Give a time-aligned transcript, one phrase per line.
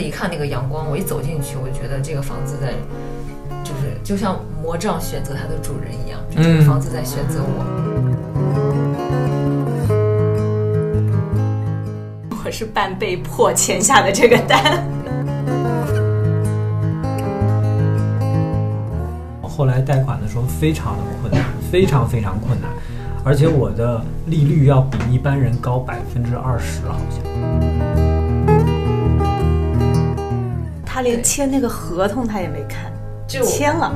[0.00, 2.72] 时一看那个阳光，我一走进去，我就觉得这个房子在，
[3.62, 7.64] 就是就像魔杖选择它的主人一样，就这个房子在选择我。
[12.42, 14.82] 我是半被迫签下的这个单。
[19.42, 22.70] 后来贷款的时候非常的困难，非常非常困难，
[23.22, 27.89] 而且我的利率要比一般人高百分之二十，好像。
[31.00, 32.92] 他连签那个合同他也没看，
[33.26, 33.90] 就签了。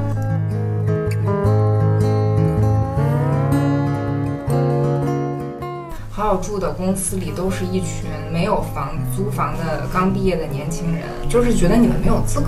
[6.10, 12.46] 好好住的公司里都是一群没有房租房的刚毕业的年轻人，就是觉得你们没有资格。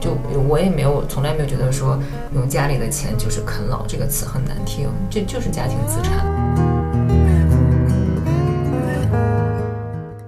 [0.00, 0.16] 就
[0.48, 1.98] 我也没有，从来没有觉得说
[2.34, 6.37] 用家里的钱就是啃老这个词很难听，这就是家庭资产。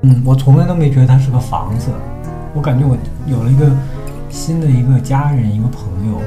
[0.03, 1.91] 嗯，我从来都没觉得它是个房子，
[2.55, 3.71] 我感觉我有了一个
[4.31, 6.19] 新的一个家人，一个朋友。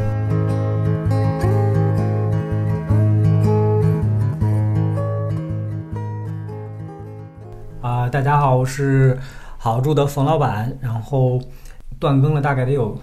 [7.82, 9.18] 啊、大家好，我是
[9.58, 11.42] 好住的冯老板，然后
[11.98, 12.96] 断更了大概得有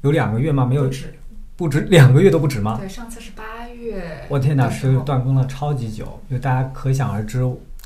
[0.00, 0.64] 有两个月吗？
[0.64, 0.88] 没有，
[1.54, 2.78] 不止两个月都不止吗？
[2.80, 4.24] 对，上次是八月。
[4.30, 7.42] 我天哪，是断更了超级久，就大家可想而知，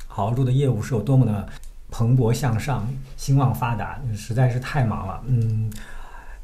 [0.07, 1.49] 好好住的业务是有多么的
[1.97, 5.23] 蓬勃向上、兴旺发达，实在是太忙了。
[5.29, 5.73] 嗯，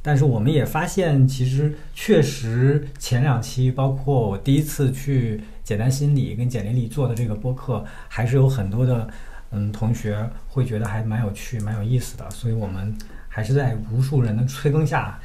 [0.01, 9.07] 但是我们也发现，其实确实前两期，包括我第一次去简单心理跟简历里做的这个播客，还是有很多的
[9.51, 12.97] 嗯同学会觉得还蛮有趣、蛮有意思的，所以我们
[13.29, 15.19] 还是在无数人的催更下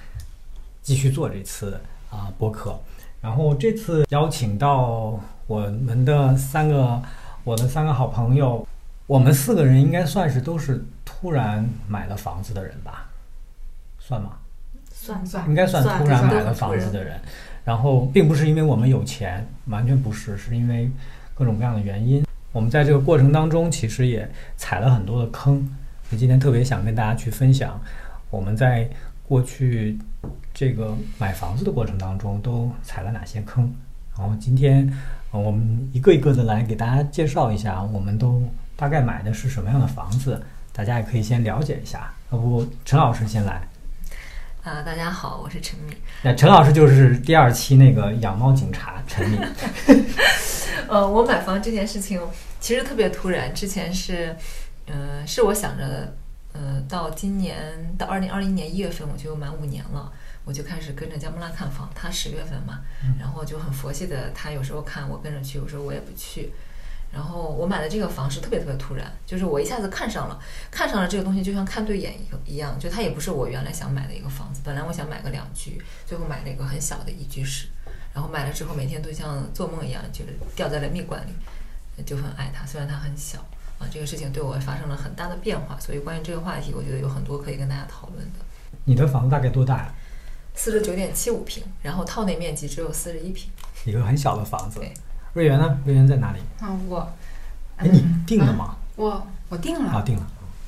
[0.82, 2.78] 继续做这次啊、播客。
[3.22, 5.18] 然后这次邀请到
[5.48, 7.02] 我们的三个
[7.46, 8.68] 我的三个好朋友，
[9.08, 13.10] 我们四个人应该算是都是突然买了房子的人吧？
[13.98, 14.34] 算吗？
[14.94, 17.18] 算算应该算算突然买了房子的人。
[17.64, 20.90] 然后并不是因为我们有钱，完全不是，是因为
[21.34, 22.26] 各种各样的原因。
[22.52, 25.60] 我们在这个过程当中，其实也踩了很多的坑。
[26.10, 27.80] 所以今天特别想跟大家去分享，
[28.30, 28.90] 我们在
[29.28, 29.98] 过去
[30.54, 33.74] 这个买房子的过程当中都踩了哪些坑。
[34.18, 34.90] 然后今天，
[35.32, 38.42] 呃我们一个一个的来给大家介绍一下，我们都
[38.78, 40.40] 大概买的是什么样的房子，
[40.72, 42.14] 大家也可以先了解一下。
[42.32, 43.68] 要不陈老师先来。
[44.64, 45.98] 啊、大家好，我是陈敏。
[46.22, 49.42] 那陈老师就是第二期那个养猫警察陈敏。
[50.88, 52.22] 呃，我买房这件事情
[52.60, 54.36] 其实特别突然，之前是，
[54.86, 56.14] 呃，是我想着，
[56.54, 60.12] 呃，到今年到二零二一年一月份我就满五年了，
[60.46, 62.82] 我就开始跟着姜木拉看房，他十月份嘛，
[63.20, 66.52] 然后就很佛系的，他有时候看我跟着去，有时候我也不去。
[67.12, 77.68] 然后我买的这个房是特别特别突然，就是我一下子看上了，看上了这个东西，就像看对眼一一样，就它也不是我原来想买的一个房子，本来我想买个两居，最后买了一个很小的一居室，
[78.14, 83.40] 然后买了之后每天都像做梦一样，就是掉在了蜜罐里，就很爱它，虽然它很小
[83.80, 88.40] 啊，这个事情对我发生了很大的变化，所以关于这个话题，我觉得有很多可以跟大家讨论的。
[88.86, 89.94] 你的房子大概多大呀？
[90.54, 93.50] 四十九点七五平，然后套内面积只有四十一平。
[93.86, 94.94] 一个很小的房子对。
[95.38, 95.80] 瑞元呢？
[95.86, 96.40] 瑞元在哪里？
[96.60, 97.08] 啊，我，
[97.76, 98.76] 哎，你定了吗？
[98.96, 100.26] 我我定了，啊，定了。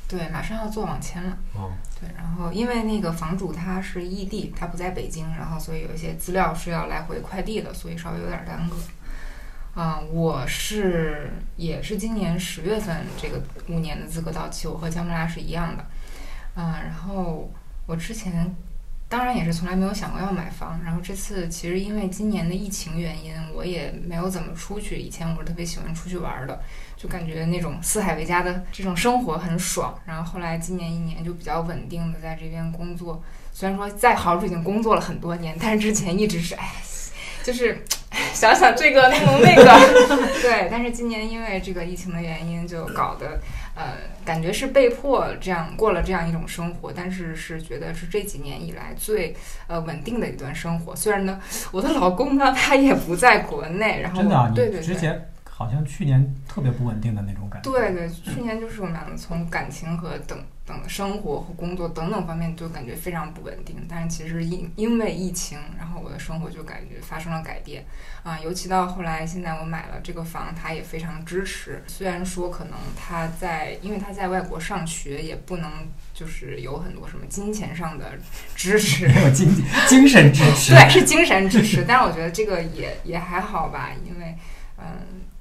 [0.08, 1.36] 对，马上要做网签了。
[1.56, 8.76] 哦，对，然后因为那个房主他是异地，他不在北京，然后所以有一些资料是要来回快递的，所以稍微有点耽搁。
[9.82, 15.84] 啊、我是也是今年十月份这个五年的资格到期，我和姜木拉是一样的。
[16.54, 17.52] 啊、然后
[17.88, 18.56] 我之前
[19.10, 24.98] 当然也是从来没有想过要买房，然后这次其实因为今年的疫情原因，我也没有怎么出去。
[24.98, 26.62] 以前我是特别喜欢出去玩的，
[26.96, 30.00] 就感觉那种四海为家的这种生活很爽。
[30.06, 33.20] 然后后来今年一年就比较稳定的在这边工作，
[33.52, 36.72] 虽然说在豪住已经工作了很多年，但是之前一直是哎，
[37.44, 37.84] 就是
[38.32, 39.64] 想想这个弄那个，
[40.40, 40.68] 对。
[40.70, 43.42] 但是今年因为这个疫情的原因，就搞得
[43.80, 43.94] 呃，
[44.26, 49.34] 感觉是被迫这样过了这样一种生活，但是是觉得是这几年以来最
[49.68, 50.94] 呃稳定的一段生活。
[50.94, 51.40] 虽然呢，
[51.72, 54.84] 我的老公呢他也不在国内，然后真的啊，对对对。
[54.84, 57.72] 之前好像去年特别不稳定的那种感觉。
[57.72, 63.78] 对对，去年就是我们两个从感情和等等生活和工作等等方面都感觉非常不稳定。
[63.88, 65.58] 但是其实因因为疫情，
[66.20, 67.86] 的生活就感觉发生了改变
[68.24, 68.38] 啊。
[68.40, 71.82] 尤其到后来，现在我买了这个房，他也非常支持。
[71.88, 75.72] 虽然说可能他在，因为他在外国上学，也不能
[76.14, 78.18] 就是有很多什么金钱上的
[78.56, 79.08] 支持。
[79.08, 79.48] 没有精
[79.88, 80.74] 精神支持。
[80.74, 84.36] 对，是精神支持，但是我觉得这个也也还好吧，因为
[84.78, 84.86] 嗯，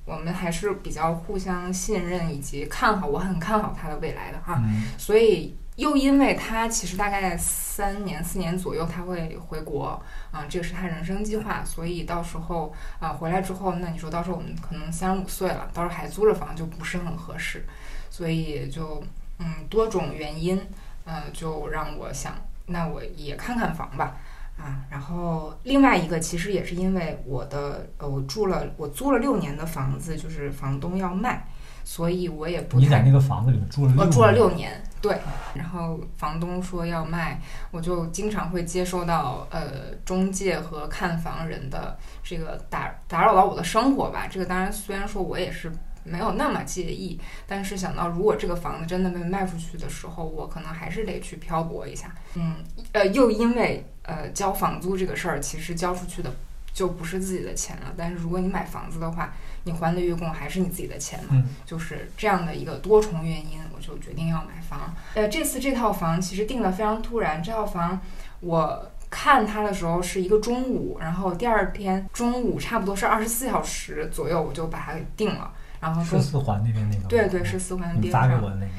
[0.04, 4.62] 我们还是比较互相信任以及看好，我很看好他的未来的哈。
[4.64, 10.02] 嗯所以又因为他其实大概三年四年左右他会回国
[10.32, 17.64] 啊，这个是他人生计划，所以到时候啊回来之后，那你说到时候我们可能三十五岁了，到时候还租着房就不是很合适，
[18.10, 19.00] 所以就
[19.38, 20.60] 嗯多种原因，
[21.04, 22.34] 呃就让我想，
[22.66, 24.16] 那我也看看房吧。
[24.58, 31.46] 啊，然后另外一个其实也是因为我的呃，我住了我租了六年的房子，就是房东要卖，
[31.84, 35.18] 所以我也不太你在那个房子里面住了六我住了六年，对。
[35.54, 37.40] 然后房东说要卖，
[37.70, 44.26] 我就经常会接收到呃中介和看房人的这个打打扰到我的生活吧。
[44.30, 45.72] 这个当然虽然说我也是
[46.04, 52.14] 没有那么介意，但是想到如果这个房子真的被卖出去的时候，我可能还是得去漂泊一下。
[52.34, 52.56] 嗯，
[52.92, 56.32] 呃，又因为呃交房租这个事儿，其实交出去的
[56.72, 57.92] 就不是自己的钱了。
[57.96, 59.34] 但是如果你买房子的话，
[59.64, 61.31] 你还的月供还是你自己的钱嘛。
[61.32, 64.94] 嗯就是这样的一个多重原因，我就决定要买房。
[65.14, 68.00] 呃，这次这套房其实定的非常突然，这套房
[68.40, 75.52] 我看它的时候是一个中午，然后第二天中午差不多是二十四小时左右，我就把它给定了。
[75.81, 78.32] 然后中是四环那边那个，对对是四环边上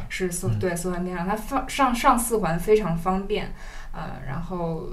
[0.09, 3.53] 是四嗯对四环边上，它放上上四环非常方便，
[3.93, 4.89] 呃，然后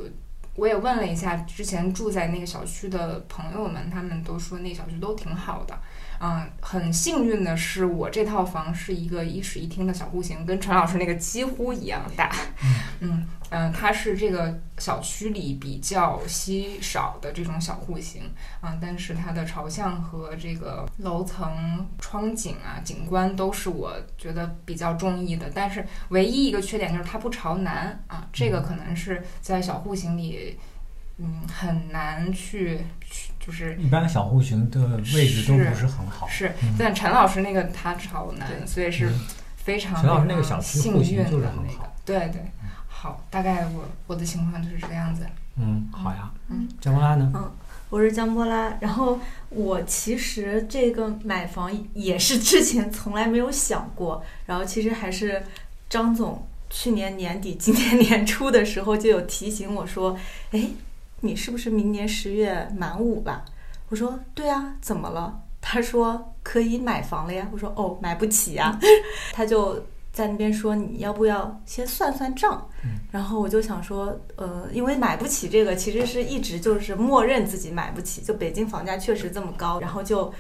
[0.57, 5.79] 我也问了一下之前住在那个小区的朋友们，他们都说那小区都挺好的。
[6.21, 12.31] 嗯，很幸运的是，我这套房是一个一室一厅的小户型，跟陈老师那个几乎一样大。
[13.01, 18.23] 嗯嗯，它是这个小区里比较稀少的这种小户型
[18.61, 25.49] 啊，但是它的朝向和这个楼层窗景啊、景观都是我觉得比较中意的。
[25.55, 30.59] 但是唯一一个缺点就是它不朝南啊，这个可能是在小户型里，
[31.19, 32.79] 嗯，很难去
[33.11, 34.81] 去就是一般小户型的
[35.15, 36.29] 位置都不是很好。
[36.29, 39.21] 是嗯，但陈老师那个他朝南，对所以是嗯
[39.57, 42.43] 非常陈老师那个小区幸户型运的那个就是很好，对对，
[42.89, 45.27] 好，大概我我的情况就是这个样子。
[45.57, 46.31] 嗯，好呀。
[46.49, 47.33] 嗯，江波拉呢？
[47.35, 47.51] 嗯
[47.89, 49.17] 我是江波拉，然后
[49.49, 55.41] 我其实这个买房也是之前从来没有想过，然后其实还是
[55.89, 60.19] 张总去年年底、今年年初的时候就有提醒我说
[60.51, 60.69] ：“哎，
[61.27, 63.45] 你是不是明年十月满五了？”
[63.89, 68.79] 我说：“对啊，怎么了？”他说：“可以买房了呀。”我说：“哦，买不起呀。
[69.33, 69.83] ”他就
[70.13, 72.69] 在那边说：“你要不要先算算账？”
[73.11, 80.33] 然后我就想说，呃，因为买不起这个，其实是一直就是默认自己买不起，就北京房价确实这么高，然后就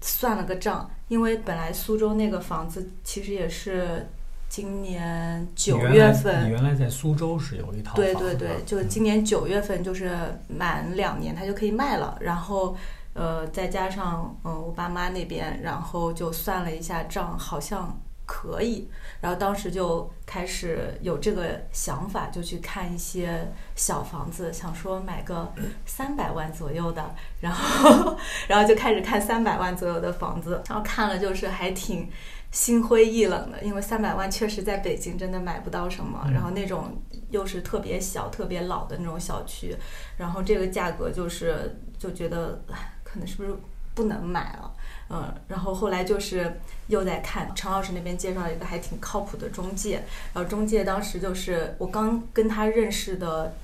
[0.00, 4.06] 算了个账，因为本来苏州那个房子其实也是
[4.52, 6.44] 今年九月份。
[6.44, 10.14] 你，原来在苏州是有一套对对对，就今年九月份就是
[10.46, 12.76] 满两年它就可以卖了，然后
[13.14, 18.86] 呃再加上嗯、呃我爸妈那边，然后就算了一下账，好像可以，
[19.22, 25.50] 然后当时就开始有这个想法，就去看一些小房子，想说买个
[25.86, 28.18] 三百万左右的，然后
[28.48, 32.06] 然后就开始看三百万左右的房子，然后看了就是还挺。
[32.52, 39.74] 心灰意冷的，因为三百万确实在北京真的买不到什么，嗯然后那种又是特别小、特别老的那种小区，
[40.16, 43.56] 然后这个价格就是就觉得唉可能是不是
[43.94, 44.72] 不能买了，
[45.08, 53.54] 嗯，然后后来就是又在看陈老师那边介绍了一个还挺靠谱的中介，然后中介当时就是我刚跟他认识的。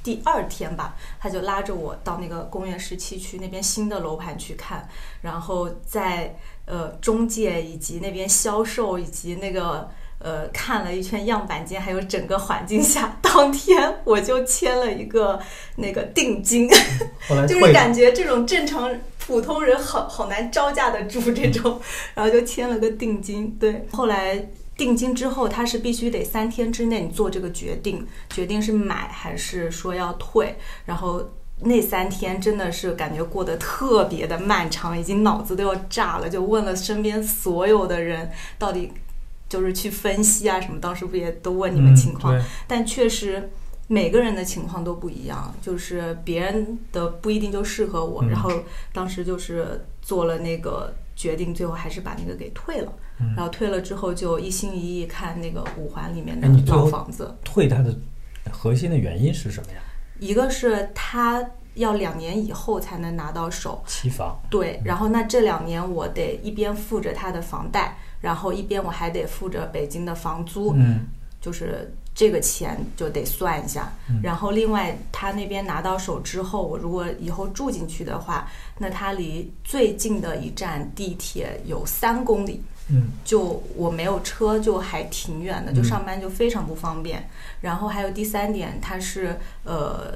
[0.00, 4.88] 第二天吧，他就拉着我到那个公园十七区那边新的楼盘去看，
[5.20, 6.34] 然后在
[6.68, 15.40] 呃中介以及那边销售以及那个呃看了一圈样板间，还有整个环境下， 当天我就签了一个
[15.76, 16.68] 那个定金，
[17.48, 21.80] 就是感觉这种正常普通人好好难招架得住这种，
[22.14, 23.56] 然后就签了个定金。
[23.58, 31.30] 对，后来定金之后，他是必须得三天之内你做这个决定，决定是买还是说要退，然后。
[31.60, 38.92] 那三天真的是感觉过得特别的漫长，已经脑子都要炸了，就问了身边所有的人，到底
[39.48, 40.78] 就是去分析啊什么。
[40.80, 42.36] 当时不也都问你们情况？
[42.36, 43.50] 嗯但确实
[43.88, 48.22] 每个人的情况都不一样，就是别人的不一定就适合我。
[48.22, 48.52] 嗯然后
[48.92, 52.92] 当时就是做了那个决定，最后还是把那个给退了。
[53.20, 57.34] 嗯然后退了之后，就一心一意看那个五环里面的老房子。
[57.42, 57.92] 退它的
[58.52, 59.78] 核心的原因是什么呀？
[60.18, 61.44] 一个是他
[61.74, 64.36] 要两年以后才能拿到手，期房。
[64.50, 71.06] 对，然后那这两年我得一边付着他的房贷，然后一边我还得付着北京的房租，嗯，
[71.40, 73.92] 就是这个钱就得算一下。
[74.08, 82.60] 嗯然后另外他那边拿到手之后，我如果以后住进去的话，那他离最近的一站地铁有三公里。
[82.90, 87.28] 嗯就我没有车，就还挺远的，嗯就上班就非常不方便。
[87.60, 90.14] 然后还有第三点，它是呃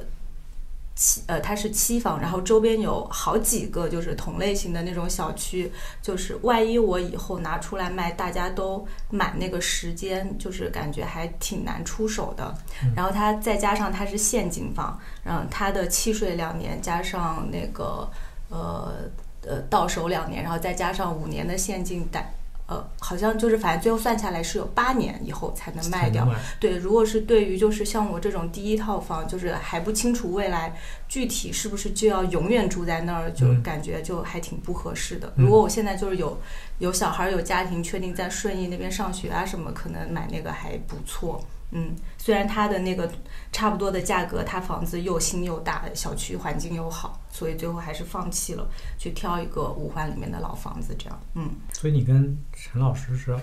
[0.95, 12.55] 期呃它是期房，然后周边有好几个就是同类型的那种小区，就是万一我以后拿出来卖，大家都买那个时间，就是感觉还挺难出手的。
[12.95, 18.09] 然后它再加上它是现金房，嗯，它的契税两年加上那个
[18.51, 18.93] 呃
[19.47, 22.33] 呃到手两年，然后再加上五年的现金贷。
[22.67, 26.25] 呃，好像就是，反正最后算下来是有八年以后才能卖掉
[26.61, 30.75] 对，如果是对于就是像我这种第一套房，就是还不清楚未来
[31.09, 35.33] 具体是不是就要永远住在那儿，就嗯感觉就还挺不合适的。
[35.37, 36.41] 嗯如果我现在就是有
[36.79, 41.45] 有小孩儿有家庭，确定在顺义那边上学啊什么，可能买那个还不错。
[41.73, 43.11] 嗯，虽然它的那个
[43.51, 51.21] 差不多的价格，它房子又新又大，小区环境又好，所以最后还是放弃了，去挑一个五环里面的老房子这样。
[51.35, 53.35] 嗯，所以你跟陈老师是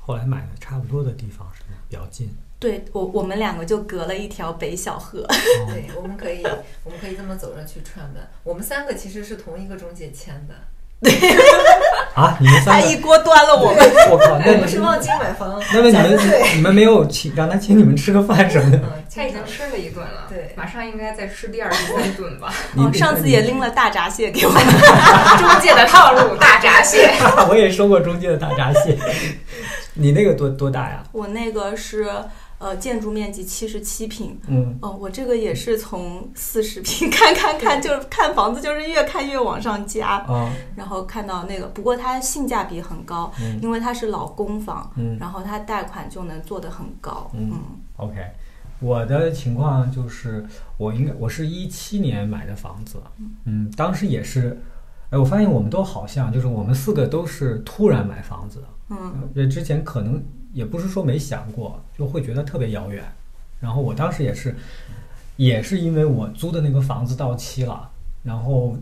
[0.00, 1.78] 后来买的差不多的地方，是吗？
[1.88, 2.34] 比较近。
[2.60, 5.20] 对我我们两个就隔了一条北小河。
[5.26, 6.42] 哦对，我们可以，
[6.82, 8.26] 我们可以这么走着去串门。
[8.42, 10.54] 我们三个其实是同一个中介签的，
[12.14, 13.92] 啊，你们三个，他一锅端了我们。
[14.10, 18.78] 我靠，那我你们是望京买房，那么你们对，你们没有请让他请你们吃个饭什么的？
[18.78, 22.54] 嗯，他已经吃了一顿了，对马上应该再吃第二、第三顿吧。
[22.76, 24.62] 哦，上次也拎了大闸蟹给我们。
[25.38, 27.10] 中介的套路，大闸蟹。
[27.50, 28.96] 我也收过中介的大闸蟹。
[29.94, 31.02] 你那个多多大呀？
[31.12, 32.06] 我那个是
[32.58, 34.38] 呃建筑面积七十七平。
[34.46, 43.60] 嗯，哦，我这个也是从四十平 看看看，就是看房子，就是越看越往上加，啊，然后看到那个，不过它性价比很高，嗯。
[43.62, 45.16] 因为它是老公房，嗯。
[45.18, 47.50] 然后它贷款就能做得很高，嗯。
[47.52, 47.60] 嗯。
[47.96, 48.14] OK，
[48.80, 50.44] 我的情况就是，
[50.76, 52.98] 我应该我是一七年买的房子，
[53.44, 54.60] 嗯，当时也是，
[55.10, 59.30] 哎，我发现我们都好像，就是我们四个都是突然买房子的，嗯。
[59.36, 60.22] 呃，之前可能
[60.54, 63.04] 也不是说没想过，就会觉得特别遥远。
[63.60, 64.56] 然后我当时也是，
[65.36, 67.90] 也是因为我租的那个房子到期了，
[68.22, 68.74] 然后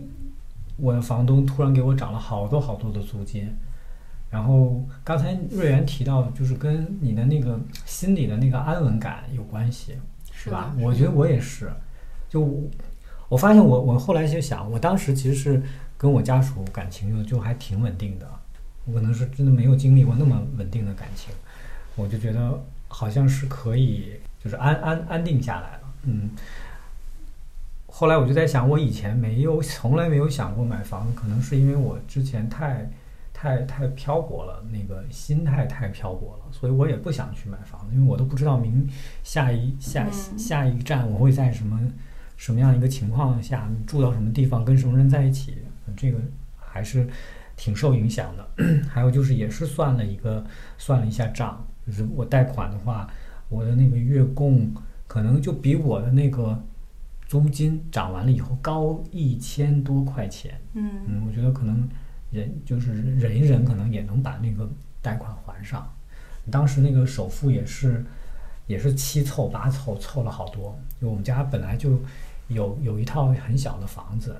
[0.76, 3.52] 我的房东突然给我涨了好多好多的租金。
[4.30, 9.96] 然后刚才瑞元提到，就是跟你的那个心里的那个安稳感有关系，
[10.32, 10.74] 是吧？
[10.80, 11.70] 我觉得我也是，
[12.30, 12.40] 就
[13.28, 15.62] 我发现我我后来就想，我当时其实是
[15.98, 18.26] 跟我家属感情就就还挺稳定的，
[18.86, 21.32] 我可能是真的没有经历过那么稳定的感情，
[21.96, 26.30] 我就觉得好像是可以就是安安安定下来了，嗯。
[27.94, 32.90] 后来我就在想，我以前没有从来没有想过买房，可能是因为我之前太
[33.34, 38.88] 太太漂泊了，那个心态太漂泊了，所以我也不想去买房，因为我都不知道明
[39.22, 41.78] 下一下嗯下一站我会在什么
[42.38, 45.58] 什么样一个情况下住到什么地方，跟什么人在一起，
[45.94, 46.18] 这个
[46.58, 47.06] 还是
[47.56, 48.48] 挺受影响的。
[48.88, 50.42] 还有就是也是算了一个
[50.78, 53.08] 算了一下账，就是我贷款的话，
[53.48, 54.72] 我的那个月供
[55.06, 56.62] 可能就比我的那个
[57.26, 60.60] 租金涨完了以后高一千多块钱。
[60.74, 61.88] 嗯嗯，我觉得可能
[62.30, 64.70] 忍就是忍一忍，可能也能把那个
[65.00, 65.90] 贷款还上。
[66.50, 68.04] 当时那个首付也是
[68.66, 70.76] 也是七凑八凑，凑了好多。
[71.00, 71.98] 就我们家本来就
[72.48, 74.34] 有有一套很小的房子，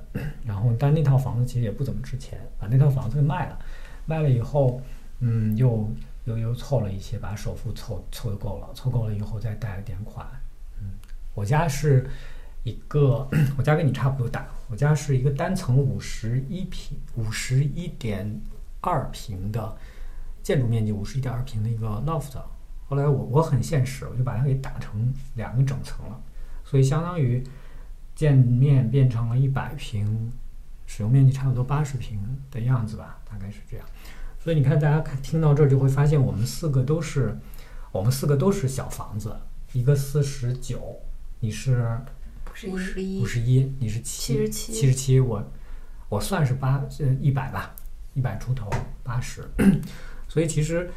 [0.45, 3.59] 然后但那套房子其实也不怎么值钱，把那套房子给卖了，
[4.07, 4.81] 卖了以后，
[5.21, 5.89] 嗯，又
[6.25, 10.26] 又又凑了一些，把首付凑凑够了，凑够了以后再贷了点款。
[10.81, 10.91] 嗯，
[11.35, 12.09] 我家是
[12.62, 18.41] 一个， 我家跟你差不多大，我家是一个单层五十一平，五十一点
[18.81, 19.76] 二平的
[20.43, 22.41] 建筑面积五十一点二平的一个 loft。
[22.88, 26.21] 后来我我很现实，我就把它给打成两个整层了，
[26.64, 27.43] 所以相当于
[28.14, 30.31] 建面变成了一百平，
[30.87, 33.87] 使用面积差不多八十平的样子吧，大概是这样。
[34.43, 37.39] 所以你看，大家看听到这儿就会发现，我们四个都是，
[37.93, 39.37] 我们四个都是小房子，
[39.73, 40.99] 一个四十九，
[41.39, 42.01] 你是
[42.67, 43.23] 五十一。
[43.23, 44.73] 五，十一，你是七十七。
[44.73, 45.45] 七十七，我
[46.09, 47.73] 我算是八呃一百吧，
[48.15, 48.69] 一百出头
[49.05, 49.49] 八十，
[50.29, 50.91] 所以其实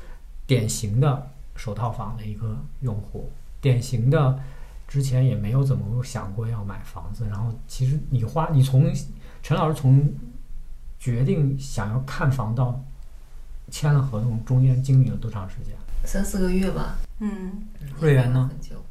[0.47, 4.39] 典型的首套房的一个用户，典型的
[4.87, 8.91] 之前也没有怎么想过要买房子，然后其实你花你从
[9.43, 10.11] 陈老师从
[10.97, 12.83] 决定想要看房到
[13.71, 15.75] 签了合同，中间经历了多长时间？
[16.03, 16.97] 三四个月吧。
[17.19, 18.49] 嗯，嗯瑞元呢？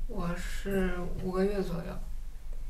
[0.08, 1.84] 我是五个月左右。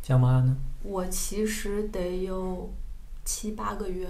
[0.03, 0.57] 江妈呢？
[0.83, 2.73] 我其实得有
[3.25, 4.07] 七八个月，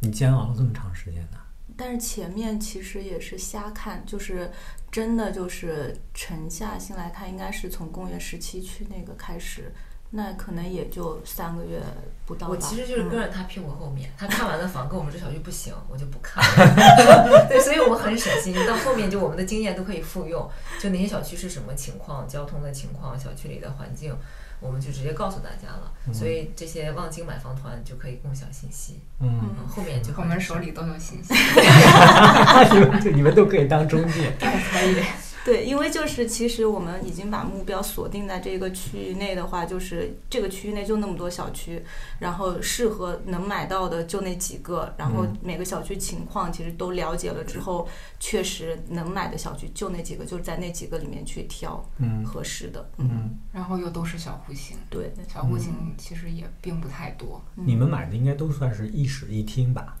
[0.00, 1.38] 你煎熬了这么长时间呢？
[1.76, 4.50] 但是前面其实也是瞎看，就是
[4.90, 9.72] 真的就是沉下心来看，应该是从公元十七区那个开始，
[10.14, 11.80] 那可能也就三个月
[12.26, 12.52] 不到吧。
[12.52, 17.48] 我其实就是跟嗯着他屁股后面，他看完了房跟我们这小区不行，我就不看了。
[17.48, 20.46] 对，所以我们很省心，到后面就我们的经验都可以复用，
[20.78, 24.14] 就哪些小区是什么情况，交通的情况，小区里的环境，
[24.60, 25.90] 我们就直接告诉大家了。
[26.12, 31.32] 所以这些望京买房团就可以共享信息，嗯，嗯，后面就我们手里都有信息
[32.70, 34.30] 你们你们都可以当中介。
[34.38, 34.46] 可
[34.84, 35.02] 以。
[35.44, 41.82] 对，因为就是其实我们已经把目标锁定在这个区域内的话，就是这个区域内就那么多小区，
[42.20, 47.88] 然后适合能买到的就那几个，然后嗯每个小区情况其实都了解了之后，
[48.20, 52.88] 确实能买的小区就那几个，就是在那几个里面去挑嗯合适的。
[52.98, 57.42] 嗯，然后又都是小户型，对，小户型其实也并不太多。
[57.56, 59.96] 你们买的应该都算是一室一厅吧？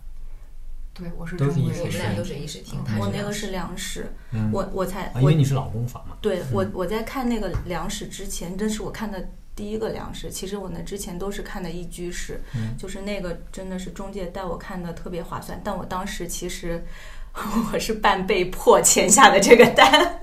[0.94, 6.16] 对，我是都是我们俩都是一室厅，他我那个是两室，嗯，我我才啊，因为你是老公房嘛。
[6.20, 10.30] 对我我在看那个两室之前，这是我看的第一个两室。
[10.30, 15.58] 其实我那之前都是看的一居室，嗯就是那个真的是中介带我看的特别划算。
[15.64, 16.84] 但我当时其实
[17.72, 20.20] 我是半被迫签下的这个单。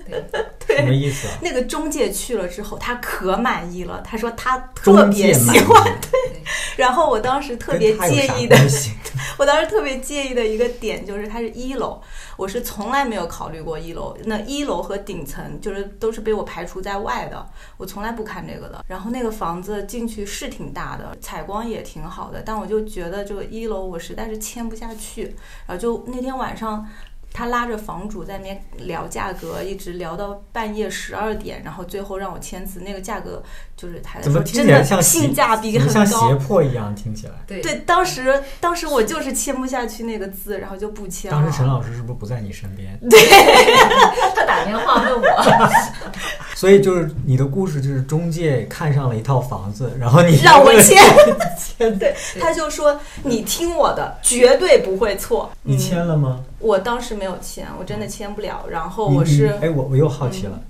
[0.66, 1.38] 对什么意思啊？
[1.42, 5.98] 那个中介去了之后，他可满意了，他说他特别喜欢。
[6.32, 6.39] 意，
[6.76, 8.92] 然后我当时特别介意的关系
[9.38, 12.00] 我当时特别介意的一个点就是它是一楼，
[12.36, 14.16] 我是从来没有考虑过一楼。
[14.24, 18.84] 那一楼和顶层就是都是被我排除在外的，我从来不看这个的。
[18.86, 25.34] 然后那个房子进去是挺大的，采光也挺好的，但我就觉得这个一楼我实在是签不下去。
[25.66, 26.86] 然后就那天晚上。
[27.32, 32.80] 他拉着房主在那边聊价格，一直聊到半夜十二点，然后最后让我签字。
[32.80, 33.40] 那个价格
[33.80, 36.94] 就是他怎么说真的听起来像性价比很高像胁高，迫一样？
[36.94, 37.32] 听起来。
[37.46, 41.38] 对对，当时当时我就是签不下去那个字，然后就不签了。
[41.40, 42.98] 当时陈老师是不是不在你身边？
[43.08, 43.18] 对
[44.36, 45.70] 他打电话问我，
[46.54, 51.02] 所以就是你的故事，就是中介看上了一套房子，然后你让我签，
[51.58, 55.50] 签，对，他就说你听我的，绝对不会错。
[55.62, 56.40] 你嗯签了吗？
[56.58, 58.66] 我当时没有签，我真的签不了。
[58.70, 60.60] 然后我是嗯哎，我我又好奇了，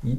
[0.00, 0.16] 你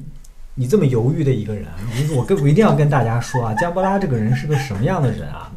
[0.57, 1.65] 你这么犹豫的一个人，
[2.09, 5.51] 我我跟我一定要跟大家说啊，姜波拉这个人是个什么样的人啊？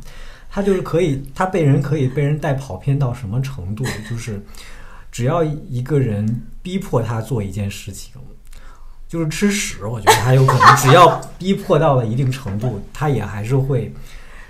[0.50, 3.84] 他就是可以，他被人可以被人带跑偏到什么程度？
[4.10, 4.42] 就是
[5.12, 8.20] 只要一个人逼迫他做一件事情，
[9.06, 13.94] 就是吃屎，我觉得他有可能，只要逼迫到了一定程度，他也还是会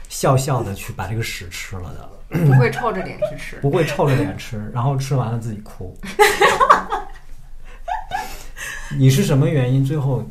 [0.09, 2.09] 笑笑的去把这个屎吃了的。
[2.31, 3.57] 不会臭着脸去吃。
[3.57, 5.95] 不会臭着脸吃，然后吃完了自己哭。
[8.99, 10.27] 你是什么原因最后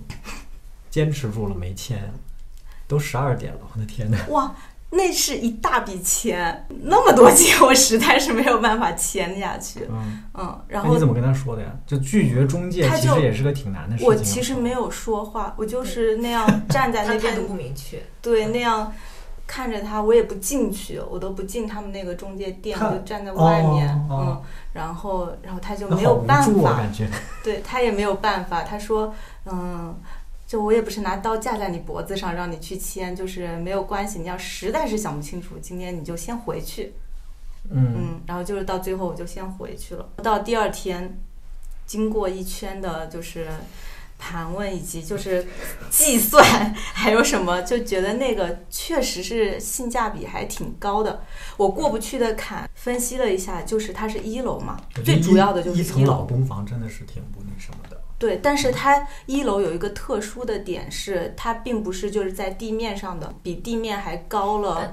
[0.98, 2.12] 坚持住了没签？
[2.88, 4.18] 都十二点了，我的天呐！
[4.30, 4.52] 哇，
[4.90, 9.82] 那是一大笔钱，那么多钱，我实在是没有办法签下去。
[9.92, 11.72] 嗯，嗯，然后那你怎么跟他说的呀？
[11.86, 14.08] 就拒绝中介，其他就实也是个挺难的事情。
[14.08, 18.92] 我其实没有说话，我就是那样站在那边他态度不明确，对，那样
[19.46, 24.42] 看着他，我也不进去，我都不进他们那个中介店，我就站在外面，哦哦嗯，
[24.74, 27.08] 然后，然后他就没有办法，感觉。
[27.44, 29.14] 对他也没有办法，他说，
[29.46, 29.94] 嗯。
[30.48, 34.18] 就我也不是拿刀架在你脖子上让你去签，就是没有关系。
[34.18, 36.94] 你要实在是想不清楚，今天你就先回去。
[37.70, 40.08] 嗯嗯，然后就是到最后我就先回去了。
[40.24, 41.20] 到第二天，
[41.86, 43.50] 经过一圈的就是
[44.18, 45.46] 盘问以及就是
[45.90, 46.44] 计算，
[46.94, 51.22] 还有什么，就觉得那个确实是性价比还挺高的。
[51.56, 56.24] 我过不去的坎，分析了一下，就是它是一楼嘛最主要的就是一层老。
[56.24, 58.02] 公房真的是挺不那什么的。
[58.20, 64.92] 对，但是它一楼有一个特殊的点是，它并不是就是在地面上的，比地面还高了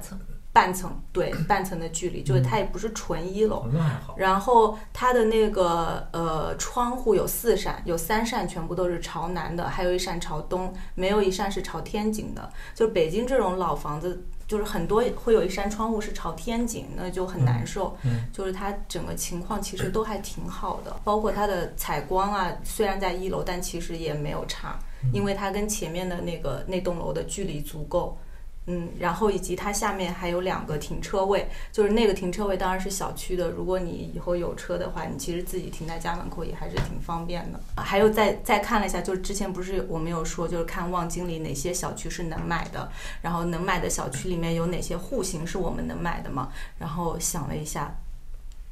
[0.55, 3.57] 半层，对， 半层的距离，就是它也不是纯一楼。
[3.57, 4.15] 哦，那还好。
[4.17, 12.51] 然后它的那个呃窗户有四扇，有三扇全部都是朝南的，还有一扇朝东，没有一扇是朝天井的。
[12.73, 17.97] 就是北京这种老房子，就是很多会有一扇窗户是朝天井，那就很难受。
[18.05, 24.79] 嗯就是它整个情况其实都还挺好的，包括它的采光啊，虽然在一楼，但其实也没有差，
[25.13, 28.17] 因为它跟前面的那个那栋楼的距离足够。
[28.67, 33.51] 嗯，然后以及它下面还有两个停车位，就是那个停车位当然是小区的。
[33.51, 37.61] 如果你以后有车的话，你其实自己停在家门口也还是挺方便的。
[37.77, 46.51] 还有再再看了一下，就是之前不是我们有说，就是看望京里哪些小区是能买的，然后能买的小区里面有哪些户型是我们能买的嘛？
[46.79, 47.95] 然后想了一下，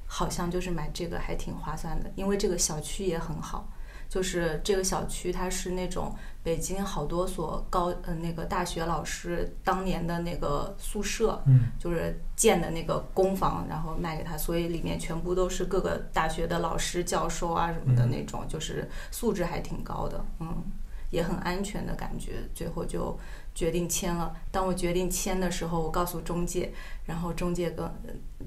[0.06, 3.68] 好像就是买这个还挺划算的，因为这个小区也很好。
[4.12, 20.62] 就是这个小区它是那种北京好多所高呃那个大学老师当年的那个宿舍，嗯就是建的那个公房，然后卖给他，所以里面全部都是各个大学的老师、教授啊什么的嗯那种，就是素质还挺高的，嗯，
[21.08, 22.34] 也很安全的感觉。
[22.54, 23.18] 最后就
[23.54, 24.34] 决定签了。
[24.50, 26.70] 当我决定签的时候，我告诉中介，
[27.06, 27.90] 然后中介跟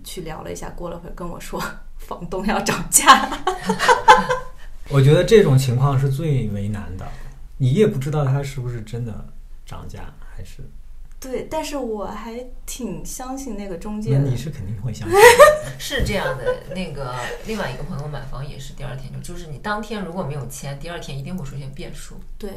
[0.03, 1.59] 去聊了一下，过了会儿跟我说，
[1.97, 3.27] 房东要涨价。
[4.89, 7.07] 我觉得这种情况是最为难的，
[7.57, 9.27] 你也不知道它是不是真的
[9.65, 10.61] 涨价，还是
[11.19, 14.37] 对，但是我还挺相信那个中介的那你。
[14.37, 15.17] 是肯定会相信。
[15.79, 17.15] 是这样的，那个
[17.47, 22.19] 另外一个朋友买房也是第二天就，就是你当天如果没有签，第二天一定会出现变数。
[22.37, 22.51] 对，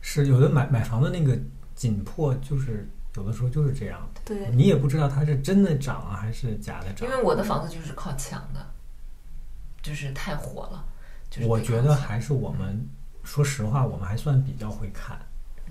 [0.00, 1.38] 是有的买买房的那个
[1.74, 7.14] 紧迫，就是有的时候就是这样，对，你也不知道它是真的涨啊还是假的涨因。
[7.14, 8.66] 为我的房子就是靠抢的，
[9.82, 10.86] 就是太火了。
[11.30, 12.88] 就是我觉得还是我们，
[13.24, 15.18] 说实话，我们还算比较会看。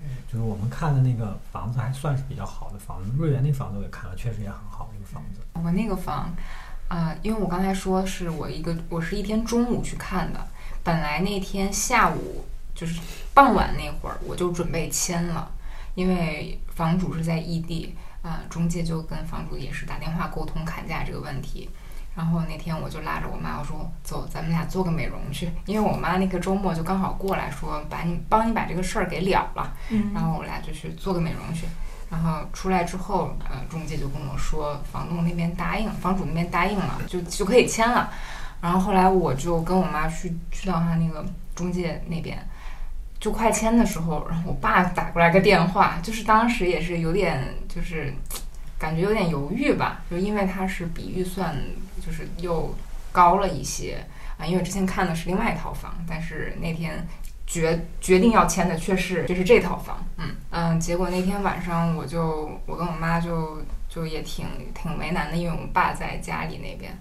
[0.00, 5.40] 嗯就是我们看的那个房子还算是比较好的房子，瑞园那房子我也看了，确实也很好，那个房子。
[5.54, 6.32] 我那个房，
[6.86, 10.46] 啊、因为我刚才说是我一个，我是一天中午去看的，
[10.84, 12.44] 本来那天下午
[12.76, 13.00] 就是
[13.34, 15.50] 傍晚那会儿我就准备签了，
[15.96, 21.68] 因为房主是在异地，啊、中介就跟房主也是打电话沟通砍价这个问题。
[22.18, 29.72] 然后那天我就拉着我妈，我说走，咱们俩做个美容去，因为我妈那个周末就刚好过来说，把你帮你把这个事儿给了了。
[29.90, 31.64] 嗯然后我俩就去做个美容去。
[32.10, 38.10] 然后出来之后，呃，中介就跟我说，房东那边答应，房主那边答应了，就就可以签了。
[38.60, 42.36] 然后后来我就跟我妈去去到他那个中介那边，
[43.20, 48.12] 就快签的时候，然后我爸打过来个电话，就是当时也是有点就是
[48.76, 51.54] 感觉有点犹豫吧，就因为他是比预算
[52.08, 52.74] 就是又
[53.12, 54.02] 高了一些
[54.38, 57.06] 啊，因为之前看的是另外一套房，但是那天
[57.46, 66.96] 决决定要签的却是就是这套房，嗯嗯，结果那天晚上我就我跟我妈就就也挺挺为难的，因为我爸在家里那边，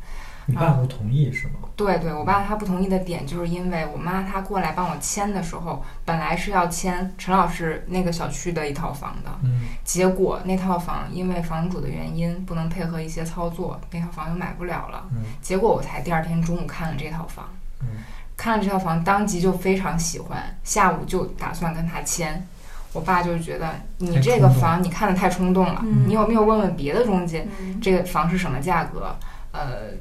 [0.49, 1.53] 你爸不同意是吗？
[1.75, 15.05] 对对，我爸他不同意的点就是因为我妈她过来帮我签的时候，本来是要签陈老师那个小区的一套房的，嗯，结果那套房因为房主的原因不能配合一些操作，那套房又买不了了。
[15.11, 17.49] 嗯结果我才第二天中午看了这套房，
[17.81, 17.87] 嗯
[18.35, 22.47] 看了这套房，当即就非常喜欢，下午就打算跟他签。
[22.93, 29.15] 我爸就觉得你这个房你看的太冲动了，嗯你有没有问问别的中介，嗯这个房是什么价格？
[29.51, 29.91] 呃，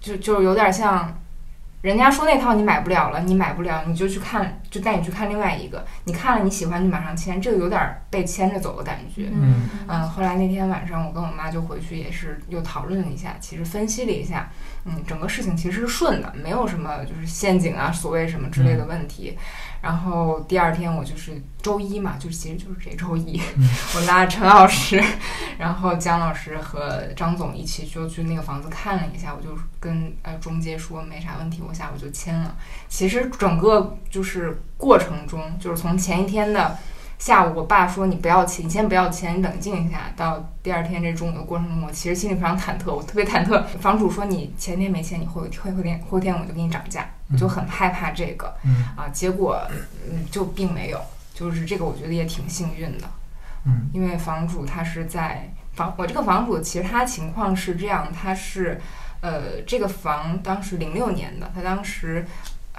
[0.00, 1.14] 就就有点像，
[1.82, 9.28] 人家说那套你买不了了，你买不了，你就去看，就带你去看另外一个，你看了你喜欢就马上签，这个有点被牵着走的感觉。
[9.32, 14.50] 嗯嗯，后来那天晚上我跟我妈就回去也是又讨论了一下，其实分析了一下，
[14.84, 19.36] 嗯，整个事情其实是顺的，没有什么就是陷阱啊，所谓什么之类的问题。
[19.82, 25.02] 然后第二天我就是周一嘛，就是其实就是这周一，嗯 我拉着陈老师，
[25.58, 32.54] 然后姜老师和张总一起就去那个房子看了一下，我就跟呃中介说没啥问题，我下午就签了。
[32.88, 36.78] 其实整个就是过程中，就是从前一天的
[37.20, 40.10] 下午，我爸说你不要签，你先不要签，你冷静一下。
[40.16, 43.62] 到第二天这中午的过程中，我其实心里非常忐忑，我特别忐忑。
[43.78, 49.06] 房主说你前天没签，你后后后天后天我就给你涨价，我就很害怕这个嗯啊。
[49.12, 49.60] 结果
[50.10, 50.98] 嗯就并没有，
[51.34, 53.04] 就是这个我觉得也挺幸运的。
[53.66, 58.80] 嗯因为房主他是在房，我这个房主其实他情况是这样，他是
[59.20, 62.24] 呃这个房当时零六年的，他当时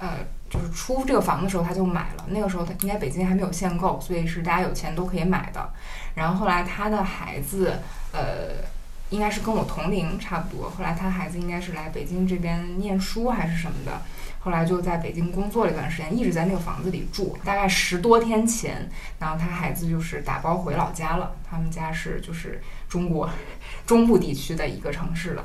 [0.02, 0.18] 呃
[0.50, 5.70] 就是出这个房的时候他就买了，那个时候他应该北京还没有限购，所以是大家有钱都可以买的。
[6.14, 7.78] 然后后来他的孩子
[8.12, 8.70] 呃。
[9.12, 14.00] 应该是跟我同龄差不多，后来他孩子应该是来北京这边念书还是什么的，
[14.40, 17.36] 后来就在北京工作了一段时间，一直在那个房子里住。
[17.44, 18.88] 大概十多天前，
[19.18, 23.28] 然后他孩子就是打包回老家了，他们家是就是中国
[23.84, 25.44] 中部地区的一个城市了，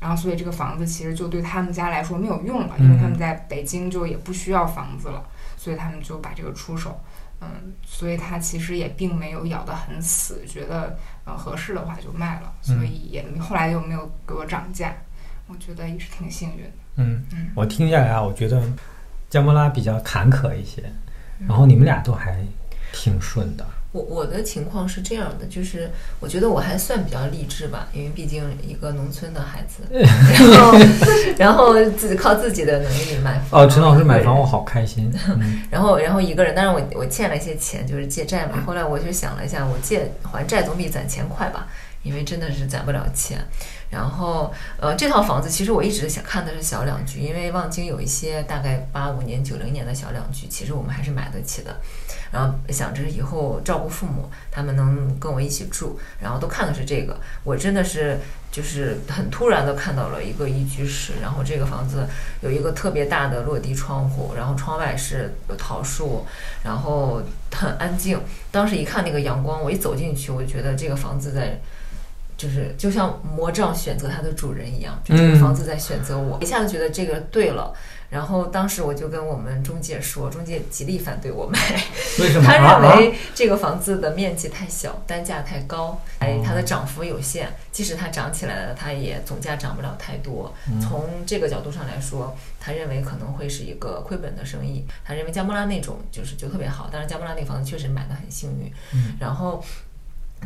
[0.00, 5.24] 然后所以这个房子其实就对他们家来说没有用了，因为他们在北京就也不需要房子了，
[5.56, 7.00] 所以他们就把这个出手，
[7.40, 7.48] 嗯，
[7.84, 14.94] 所以他其实也并没有咬得很死，觉得呃合适的话就卖了，所以也后来又没有给我涨价，
[15.48, 16.70] 我觉得也是挺幸运的。
[16.96, 18.62] 嗯嗯，我听下来啊，我觉得
[19.28, 20.82] 姜波拉比较坎坷一些，
[21.46, 22.44] 然后你们俩都还
[22.92, 23.66] 挺顺的。
[23.92, 30.78] 我我的情况是这样的，就是我觉得我还算比较励志吧，因为毕竟一个农村的孩子， 然后
[31.38, 33.62] 然后自己靠自己的能力买房。
[33.62, 35.10] 哦，陈老师买房，我好开心。
[35.28, 38.62] 嗯然后然后一个人，但是我我欠了一些钱，就是借债嘛。
[38.66, 41.66] 后来我就想了一下，我借还债总比攒钱快吧，
[42.08, 43.38] 因为真的是攒不了钱。
[43.90, 51.80] 然后，呃，这套房子其实我一直想看的是小两居，因为望京有一些大概八五年、九零年的小两居，其实我们还是买得起的。
[52.30, 57.18] 然后想着以后照顾父母，他们能跟我一起住，然后都看的是这个。
[57.44, 58.18] 我真的是
[58.52, 62.06] 就是很突然的看到了一个一居室，然后这个房子
[62.42, 66.26] 有一个特别大的落地窗户，然后窗外是有桃树，
[66.62, 68.20] 然后很安静。
[68.50, 71.58] 当时一看那个阳光，我一走进去，我就觉得这个房子在。
[72.38, 77.74] 就是就像魔杖选择它的主人一样，就这个房子在选择我，一下子觉得这个对了。
[78.08, 81.58] 然后当时我就跟我们中介说，中介极力反对我买，
[82.18, 82.46] 为什么？
[82.46, 90.54] 他认为这个房子的面积太小，单价太高，哎，它的涨幅有限，即使它涨起来了，它也总价涨不了太多。
[90.80, 94.86] 从这个角度上来说，他认为可能会是一个亏本的生意。
[95.04, 98.72] 他认为加莫拉那种就是就特别好，但是加莫拉那个房子确实买的很幸运。
[99.20, 99.62] 然后。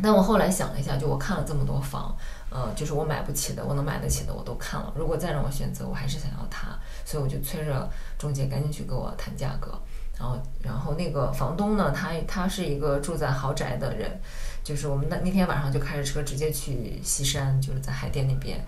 [0.01, 2.15] 但我后来想了一下，就我看了这么多房，
[2.49, 4.91] 呃，就是我买不起的，我能买得起的我都看了。
[4.95, 6.69] 如果再让我选择，我还是想要它，
[7.05, 9.79] 所以我就催着中介赶紧去跟我谈价格。
[10.17, 14.19] 然后，然后那个房东呢，他他是一个住在豪宅的人，
[14.63, 18.63] 就是我们那那天晚上就开着车直接去西山，就是在海淀那边。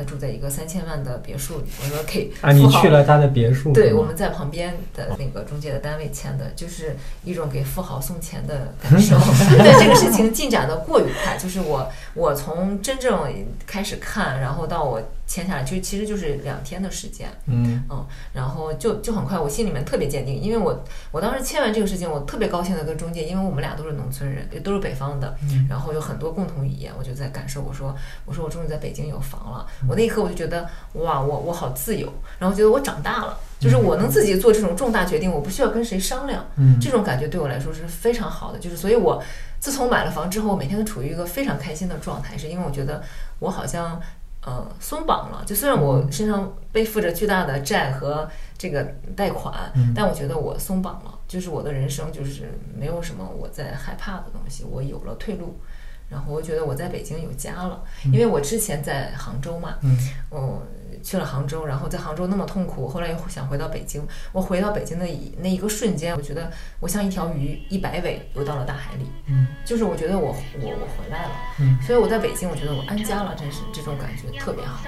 [0.00, 3.72] 他住在一个三千万的别墅里，我说可以啊，你去了他的别墅？
[3.72, 9.18] 对，我们在旁边的那个中介的单位签的，就是一种给富豪送钱的感 受。
[9.18, 13.30] 对这个事情进展的过于快，就是我我从真正
[13.66, 15.02] 开始看，然后到我。
[15.30, 17.84] 签下来就其实就是两天的时间，嗯。
[17.88, 25.36] 嗯，然后就就很快，我心里面特别坚定，因为我我当时签完这个事情，我特别高兴的跟中介，因为我们俩都是农村人，也都是北方的，
[25.68, 39.22] 然后有很多共同语言，我就在感受，我说我说我终于在北京有房了，我那一刻我就觉得哇，我我好自由，然后觉得我长大了，就是我能自己做这种重大决定，我不需要跟谁商量，嗯，这种感觉对我来说是非常好的，就是所以，我
[39.60, 43.02] 自从买了房之后，我每天都处于一个非常开心的状态，是因为我觉得
[43.38, 44.00] 我好像。
[44.44, 45.44] 呃，松绑了。
[45.46, 48.82] 就虽然我身上背负着巨大的债和这个
[49.14, 51.18] 贷款，但我觉得我松绑了。
[51.28, 55.60] 就是我的人生，就是没有什么我在害怕的东西，我有了退路。
[56.10, 59.96] 然后我觉得我在北京有家了，因为我之前在杭州嘛，嗯，
[60.28, 60.60] 我
[61.02, 64.06] 去了杭州，然后在杭州那么痛苦，后来又想回到北京。
[64.32, 65.06] 我回到北京的
[65.38, 74.80] 那一个瞬间，我觉得我像一条鱼，一百尾游到了大海里，嗯，就是我觉得我我我回来了，嗯，所以我在北京，我觉得我安家了，真是这种感觉特别好。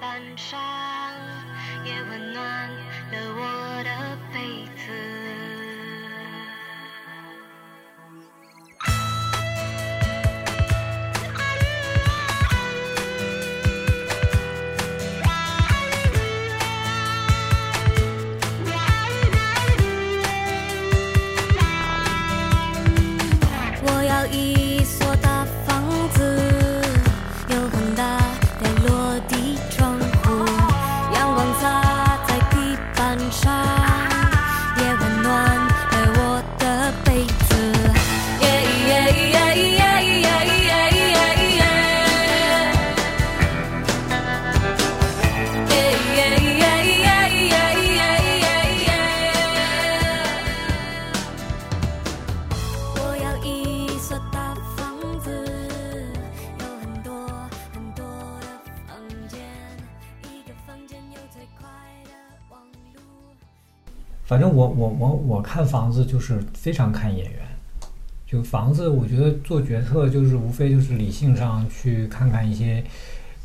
[0.00, 0.20] 反
[65.42, 67.40] 看房子就是非常看眼缘，
[68.26, 72.82] 就房子我觉得做决策就是无非就是理性上去看看一些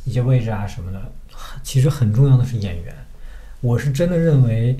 [0.05, 1.11] 一些位置啊什么的，
[1.63, 2.95] 其实很重要的是眼缘。
[3.59, 4.77] 我是真的认为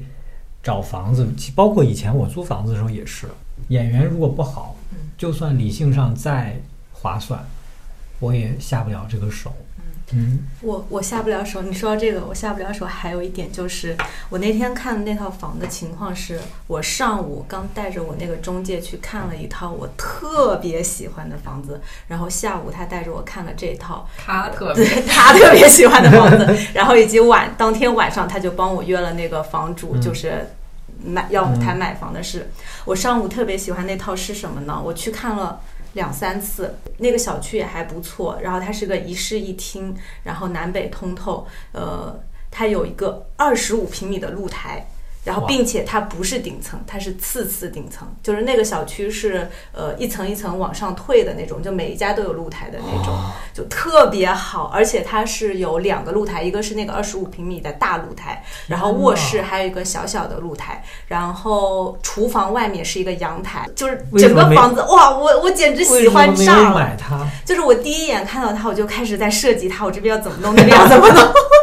[0.61, 3.27] 找房子，包括以前我租房子的时候也是，
[3.69, 4.77] 眼缘如果不好，
[5.17, 6.57] 就算理性上再
[6.91, 7.43] 划算，
[8.19, 9.51] 我也下不了这个手。
[10.13, 11.61] 嗯，我我下不了手。
[11.61, 12.85] 你说到这个，我下不了手。
[12.85, 13.93] 还有一点就是，
[14.29, 30.47] 我那天看的那套房的情况是，我上午刚带着我那个中介去看了一套我特别喜欢的房子，然后下午他带着我看了这套他特别他特别喜欢的房子，然后以及晚当天晚上他就帮我约了那个房主，就是
[31.03, 32.49] 买要谈买房的事。
[32.85, 34.81] 我上午特别喜欢那套是什么呢？
[34.81, 35.59] 我去看了。
[35.97, 38.39] 两三次，那个小区也还不错。
[38.41, 41.45] 然后它是个一室一厅，然后南北通透。
[41.73, 42.17] 呃，
[42.51, 44.87] 它有一个二十五平米的露台，
[45.27, 53.13] 然后并且它不是顶层，它是次次顶层，就是那个小区是呃一层一层往上退的那种，就每一家都有露台的那种，
[53.53, 66.75] 就特别好，而且它是有两个露台，一个是那个二十五平米的大露台，然后卧室还有一个小小的露台，然后厨房外面是一个阳台，就是整个房子哇，我我简直喜欢上了。
[66.75, 67.27] 买它？
[67.43, 71.21] 就是我第一眼看到它，我就开始在设计它，我这边要怎么弄，那边要怎么弄。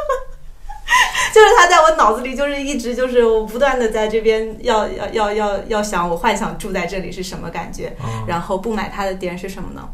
[1.35, 7.89] 就是他在我脑子里，就是一直就是我不断的在这边要要要要要想，我幻想住在这里是什么感觉。
[8.01, 9.89] 啊然后不买它的点是什么呢？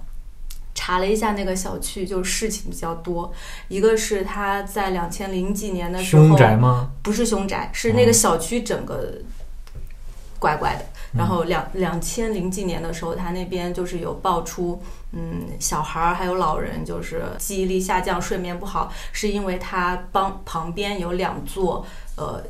[0.74, 3.32] 查了一下那个小区，就事情比较多。
[3.68, 6.90] 一个是他在两千零几年的时候，凶宅吗？
[7.02, 9.14] 不是凶宅，是那个哦小区整个
[10.38, 10.84] 怪怪的。
[11.12, 14.80] 嗯然后两两千零几年的时候，他那边就是有爆出，
[15.12, 21.84] 嗯，小孩儿还有老人就是记忆力下降、睡眠不好，是因为他帮旁边有两座
[22.16, 22.42] 呃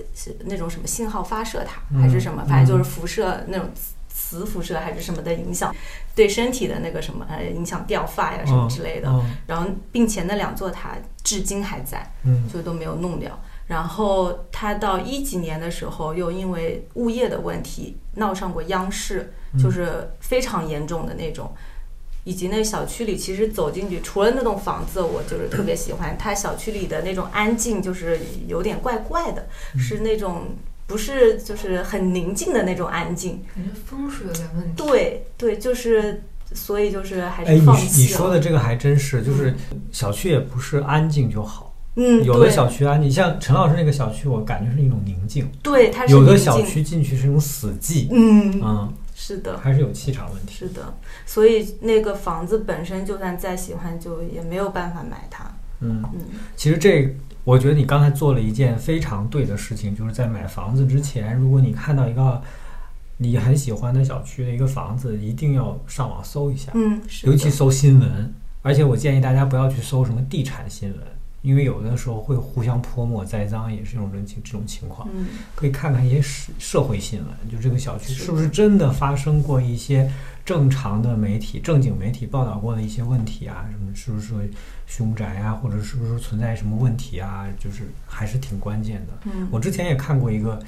[0.45, 3.69] 那种什么信号发射塔还是什么，嗯反正就是辐射那种
[4.09, 5.75] 磁辐射还是什么的影响，
[6.15, 9.09] 对身体的那个什么呃影响掉发呀什么之类的。
[9.09, 10.91] 嗯然后并且那两座塔
[11.25, 12.13] 至今还在。
[12.25, 13.39] 嗯就都没有弄掉。
[13.71, 21.53] 然后他到一几年的时候，又因为物业的问题闹上过央视，嗯就是非常严重的那种。
[22.25, 30.49] 以及那小区里，其实走进去，除了那栋房子，我就是特别喜欢它小区里的那种安静，就是有点怪怪的，嗯是那种
[30.87, 33.43] 不是就是很宁静的那种安静。
[33.55, 34.73] 感觉风水有点问题。
[34.77, 37.91] 对对，就是所以就是还哎，是放弃了。
[37.97, 39.55] 你说的这个还真是，就是
[39.91, 49.59] 小区也不是安静就好，嗯，有的小区啊，你，像陈老师那个小区，我感觉是一种宁静；对它是有的小区进去是一种死寂，嗯，嗯，是的。
[49.59, 50.55] 还是有气场问题。
[50.55, 50.95] 是的，
[51.27, 55.45] 所以那个房子本身就算再喜欢，就也没有办法买它。
[55.81, 56.21] 嗯，嗯
[56.57, 62.41] 其实这，我觉得你刚才做了一件非常对的事情，就是在买房子之前，如果你看到一个
[63.17, 68.33] 你很喜欢的小区的一个房子，一定要上网搜一下，嗯，尤其搜新闻。
[68.63, 71.01] 而且我建议大家不要去搜什么地产新闻，
[71.43, 75.09] 因为有的时候会互相泼墨栽赃，也是一种人情这种情况。
[75.15, 80.11] 嗯可以看看一些社社会新闻，就这个小区是是不是真的发生过一些
[80.45, 83.67] 正常的媒体、正经媒体报道过的一些问题啊？
[83.71, 84.39] 什么是不是说
[84.87, 87.47] 凶宅啊，或者是不是存在什么问题啊？
[87.59, 89.13] 就是还是挺关键的。
[89.27, 90.59] 嗯我之前也看过一个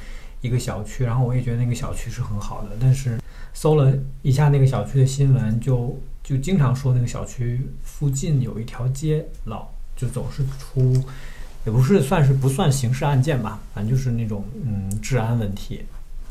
[0.41, 3.19] 一个小区，然后我也觉得那个小区是很好的，但是
[3.53, 9.69] 搜了一下那个小区的新闻，就就经常说那个小区附近有一条街老
[10.03, 10.93] 就总是出，
[11.65, 15.85] 也不是算是不算刑事案件吧，反正就是那种嗯治安问题。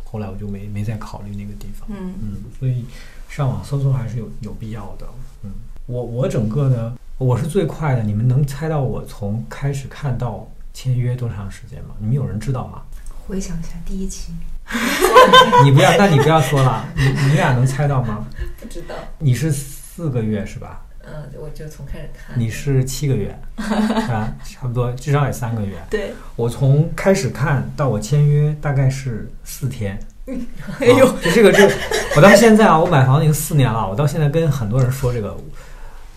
[0.03, 1.87] 后来我就没没再考虑那个地方。
[1.89, 2.83] 嗯嗯，所以
[3.29, 5.07] 上网搜搜还是有有必要的。
[5.43, 5.51] 嗯，
[5.85, 11.95] 我我整个呢我是最快的，你们能猜到我从开始看到签约多长时间吗？
[11.97, 12.81] 你们有人知道吗？
[13.25, 14.33] 回想一下第一期，
[15.63, 18.27] 你不要，那你不要说了，你你俩能猜到吗？
[18.59, 20.85] 不知道，你是四个月是吧？
[21.05, 24.33] 嗯，我就从开始看，你是七个月，是吧？
[24.43, 25.75] 差不多，至少也三个月。
[25.89, 29.99] 对，我从开始看到我签约大概是四天。
[30.79, 31.73] 哎呦啊，就这个这个，
[32.15, 35.35] 我到现在啊，我买房已经四年了，我到现在跟很多人说这个，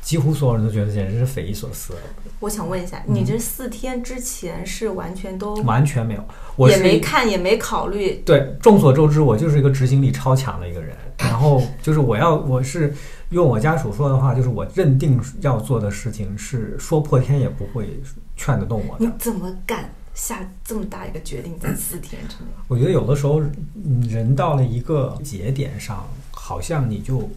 [0.03, 1.95] 几乎所有人都觉得简直是匪夷所思，
[2.41, 6.23] 我想问一下，嗯你这四天之前是完全都完全没有。
[6.57, 10.95] 我也是没看，也没考虑，对，众所周知，我就是一个执行力超强的一个人。
[11.19, 12.95] 然后就是我要，我是
[13.35, 18.01] 用我家属说的话，就是我认定要做的事情是说破天也不会
[18.37, 19.05] 劝得动我的。
[19.05, 22.51] 你怎么敢下这么大一个决定在四天之内？
[22.69, 23.43] 我觉得有的时候，
[23.75, 27.29] 嗯人到了一个节点上，好像你就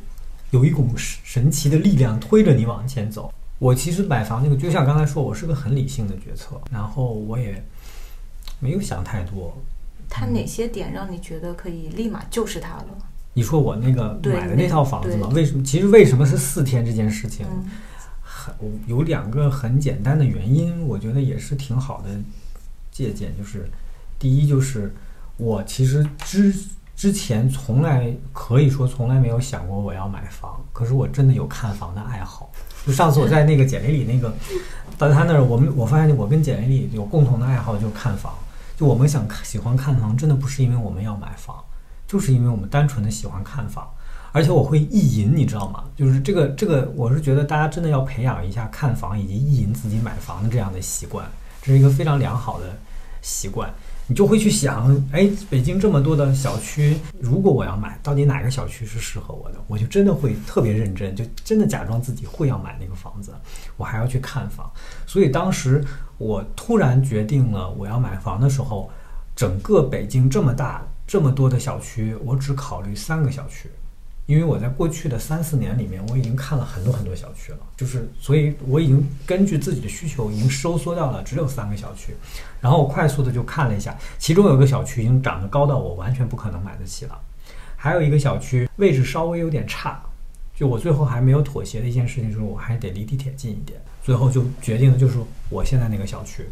[0.52, 3.34] 有一股神神奇的力量推着你往前走。
[3.58, 7.64] 我其实买房那个，就像刚才说，我是个很理性的决策，然后我也
[8.60, 9.58] 没有想太多。
[10.08, 12.88] 它哪些点让你觉得可以立马就是它了？
[13.38, 15.64] 你说我那个买的那套房子嘛，为什么？
[15.64, 17.70] 其实为什么是四天这件事情，嗯
[18.24, 18.56] 很
[18.88, 22.10] 有两个很简单的原因，我觉得也是挺好的
[22.92, 23.32] 借鉴。
[23.38, 23.70] 就是
[24.18, 24.92] 第一，就是
[25.38, 26.52] 我其实之
[26.96, 32.50] 之前从来可以说从来没有想过我要买房，可是我真的有看房的爱好。
[32.88, 34.34] 就上次我在那个简历里那个
[34.98, 38.34] 到他那儿，我们我发现我跟简历里有共同的爱好，就是看房。
[38.76, 41.56] 就我们想看喜欢看房，真的不是因为我们要买房，
[42.08, 43.88] 就是因为我们单纯的喜欢看房。
[44.34, 45.86] 而且我会意淫，你知道吗？
[45.96, 51.26] 就是这个这个，我是觉得大家真的要培养一下看房以及意淫自己买房的这样的习惯，
[51.62, 52.66] 这是一个非常良好的
[53.22, 53.74] 习惯。
[54.06, 59.58] 你就会去想，哎，北京这么多的小区，如果我要买，到底哪个小区是适合我的？
[59.66, 63.34] 我就真的会特别认真，就真的假装自己会要买那个房子，
[63.76, 64.70] 我还要去看房。
[65.06, 65.84] 所以当时
[66.18, 68.90] 我突然决定了我要买房的时候，
[69.36, 73.72] 整个北京这么大，这么多的小区，我只考虑三个小区，
[74.26, 82.14] 因为我在过去的三四年里面，我已经看了很多很多小区了，就是所以我已经根据自己的需求，已经收缩到了只有三个小区。
[82.60, 87.18] 然后我快速的就看了一下，其中有一个小区已经长得高到我完全不可能买得起了，
[87.78, 90.02] 还有一个小区位置稍微有点差。
[90.54, 93.80] 就我最后还没有妥协的一件事情，就是我还得离地铁近一点。
[94.04, 95.20] 最后就决定的就是
[95.50, 96.44] 我现在那个小区，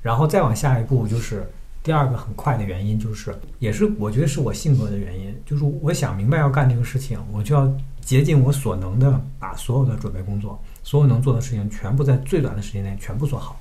[0.00, 1.50] 然后再往下一步就是
[1.88, 7.66] 第二个很快的原因，就是也是我觉得是我性格的原因，就是我想明白要干这个事情，我就要
[8.02, 13.58] 竭尽我所能的把所有的准备工作，所有能做的事情全部在最短的时间内全部做好。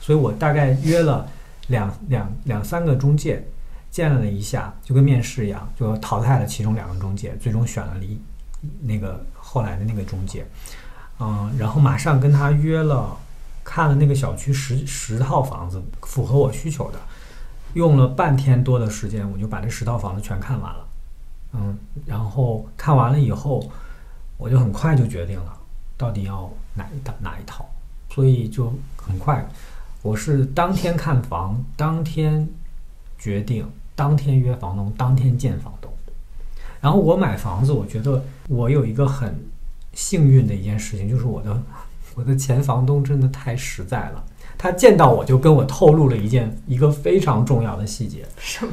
[0.00, 1.24] 所以我大概约了
[1.68, 3.46] 两两两三个中介，
[3.92, 8.20] 见了一下，就跟面试一样，就淘汰了其中两个中介，最终选了离
[8.82, 9.24] 那个。
[9.50, 10.44] 后来的那个中介，
[11.20, 13.16] 嗯，然后马上跟他约了，
[13.64, 16.98] 看了那个小区十十套房子，符合我需求的，
[17.74, 20.86] 用了半天多的时间，我就把这十套房子全看完了，
[21.52, 23.70] 嗯，然后看完了以后，
[24.36, 25.52] 我就很快就决定了，
[25.96, 27.68] 到底要哪一套哪一套，
[28.10, 29.46] 所以就很快，
[30.02, 32.48] 我是当天看房，当天
[33.18, 35.92] 决定，当天约房东，当天见房东。
[36.80, 39.44] 然后我买房子，我觉得我有一个很
[39.92, 41.60] 幸运的一件事情，就是我的
[42.14, 44.24] 我的前房东真的太实在了。
[44.58, 48.26] 他见到我就跟我透露了一件一个非常重要的细节。
[48.36, 48.72] 什么？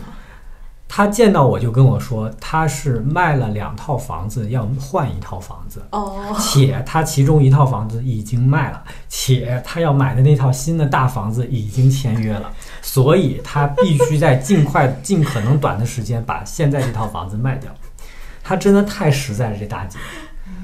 [0.88, 5.84] 他见到我就跟我说，他是卖了两套房子，要换一套房子。
[5.92, 6.34] 哦。
[6.40, 12.50] 且他其中一套房子已经卖了，且他要买的那套新的大房子已经签约了，
[12.82, 17.70] 所以他必须在尽快、尽可能短的时间把现在这套房子卖掉。
[18.44, 19.98] 他真的太实在了，这大姐。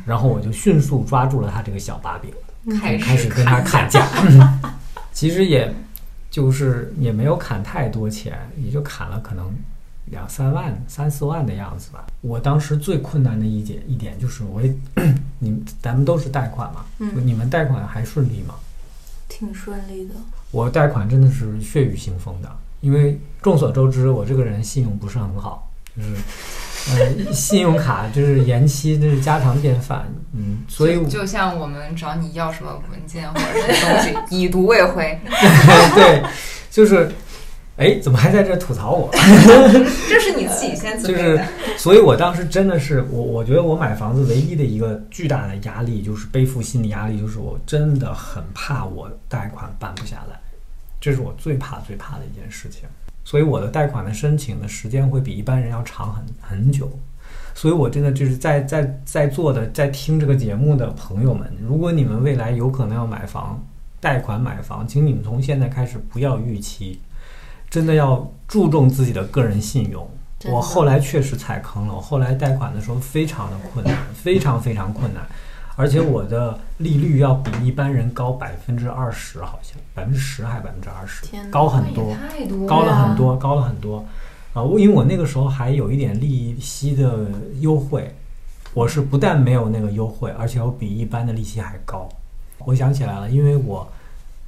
[0.06, 4.08] 然后我就迅速抓住了他这个小把柄，开开始跟他砍价。
[5.14, 5.74] 其实也，
[6.30, 9.54] 就是也没有砍太多钱，也就砍了可能
[10.06, 12.08] 两三万、三四万的样子吧。
[12.22, 14.74] 我当时最困难的一点一点就是，我也，
[15.40, 18.56] 你咱们都是贷款嘛，你们贷款还顺利吗？
[19.28, 20.16] 挺顺利的。
[20.52, 22.50] 我贷款真的是血雨腥风的，
[22.82, 26.16] 因为众所周知，我这个人信用不是很好，就是。
[26.90, 30.12] 呃，信用卡就是延期，这是家常便饭。
[30.34, 35.20] 嗯，所以就像我们找你要什么文件或者什么东西， 已读未回。
[35.94, 36.24] 对，
[36.72, 37.12] 就是，
[37.78, 39.10] 哎，怎么还在这吐槽我？
[40.10, 41.40] 这是你自己先就是，
[41.78, 50.40] 所以我当时真的是，我我觉得我买房子唯一的一个巨大的压力，就是背负心理压力，就是我真的很怕我贷款办不下来，
[51.00, 52.84] 这是我最怕最怕的一件事情。
[53.24, 56.90] 所以我的贷款的申请的时间会比一般人要长很很久，
[57.54, 63.64] 所以我真的就是在在在座的在听这个节目的朋友们，如果你们未来有可能要买房，
[64.00, 67.00] 贷款买房，请你们从现在开始不要预期，
[67.70, 70.10] 真的要注重自己的个人信用。
[70.46, 75.24] 我后来确实踩坑了，我后来贷款的时候非常的困难，非常非常困难。
[75.82, 82.16] 而且我的利率要比一般人高百分之二十，好像百分之十还是百分之二十，高很多，
[82.68, 84.06] 高了很多，高了很多。
[84.54, 87.26] 啊，我因为我那个时候还有一点利息的
[87.62, 88.14] 优惠，
[88.76, 92.08] 我是不但没有那个优惠，而且我比一般的利息还高。
[92.60, 93.92] 我想起来了，因为我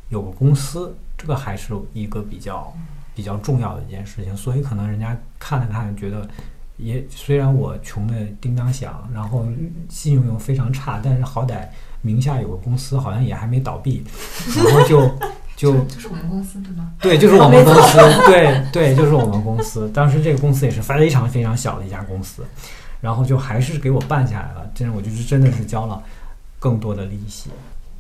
[0.10, 2.72] 有个公司，这个还是一个比较
[3.16, 6.30] 比较重要的一件事情，所以可能人家看了看，觉得。
[6.78, 9.46] 也虽然我穷的叮当响，然后
[9.90, 11.68] 信用又非常差，但是好歹
[12.02, 14.04] 名下有个公司，好像也还没倒闭，
[14.58, 15.08] 然后就
[15.56, 16.92] 就就是我们公司对吗？
[17.00, 19.88] 对，就是我们 公司，对对，就是我们公司。
[19.92, 22.44] 当时这个公司也是非常非常小的一家公司，
[23.00, 24.70] 然后就还是给我办下来了。
[24.74, 26.02] 真的，我就是真的是交了
[26.60, 27.52] 更多的利息。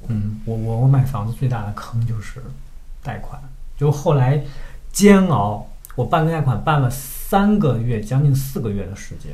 [0.07, 2.41] 嗯，我我我买房子最大的坑就是
[3.03, 3.39] 贷款，
[3.77, 4.43] 就后来
[4.91, 5.65] 煎熬，
[5.95, 6.91] 我办贷款办了。
[7.29, 9.31] 三个月，将近四个月的时间，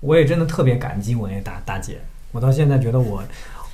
[0.00, 1.98] 我也真的特别感激我那大大姐。
[2.32, 3.22] 我到现在觉得我，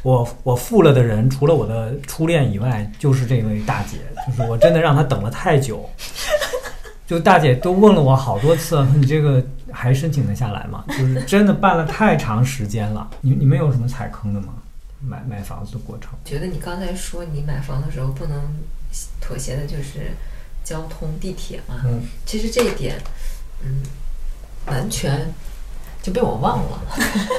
[0.03, 3.99] 我我负了的人，除了我的初恋以外，就是这位大姐。
[4.27, 5.89] 就是我真的让她等了太久，
[7.07, 10.85] 就大姐都问了我好多次，你这个还申请得下来吗？
[10.89, 13.09] 就是真的办了太长时间了。
[13.21, 14.55] 你你们有什么踩坑的吗？
[15.01, 16.11] 买买房子的过程？
[16.25, 18.39] 觉得你刚才说你买房的时候不能
[19.21, 20.11] 妥协的就是
[20.63, 21.77] 交通地铁嘛？
[21.87, 22.97] 嗯，其实这一点。
[23.63, 23.83] 嗯，
[24.67, 25.33] 完全
[26.03, 26.81] 就被我忘了，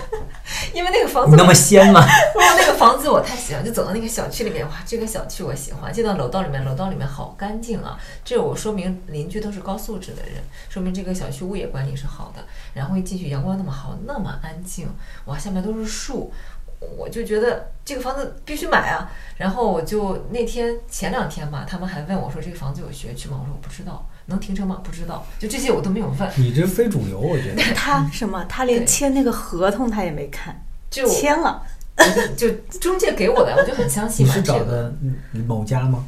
[0.74, 2.00] 因为那个房子那么仙吗？
[2.38, 5.92] 哇，那个房子我太喜欢，就走到那个小区里面，哇，这个小区我喜欢。
[5.92, 12.44] 进到楼道里面，楼道里面好干净啊，这我说明邻居都是高素质的人，说明这个小区物业管理是好的。
[12.76, 14.88] 然后一进去，阳光那么好，那么安静，
[15.26, 16.32] 哇，下面都是树，
[16.98, 19.10] 我就觉得这个房子必须买啊。
[19.38, 23.40] 然后我就那天前两天吧，他们还问我说这个房子有学区吗？
[23.42, 24.82] 我说我不知道，能停车吗？
[24.84, 26.32] 不知道，就这些我都没有问。
[26.38, 27.62] 你这非主流，我觉得。
[27.76, 28.44] 他什么？
[28.46, 30.60] 他连签那个合同他也没看，
[30.90, 31.62] 就签了。
[32.36, 35.16] 就中介给我的，我就很相信你是找的嗯
[35.46, 36.04] 某家吗？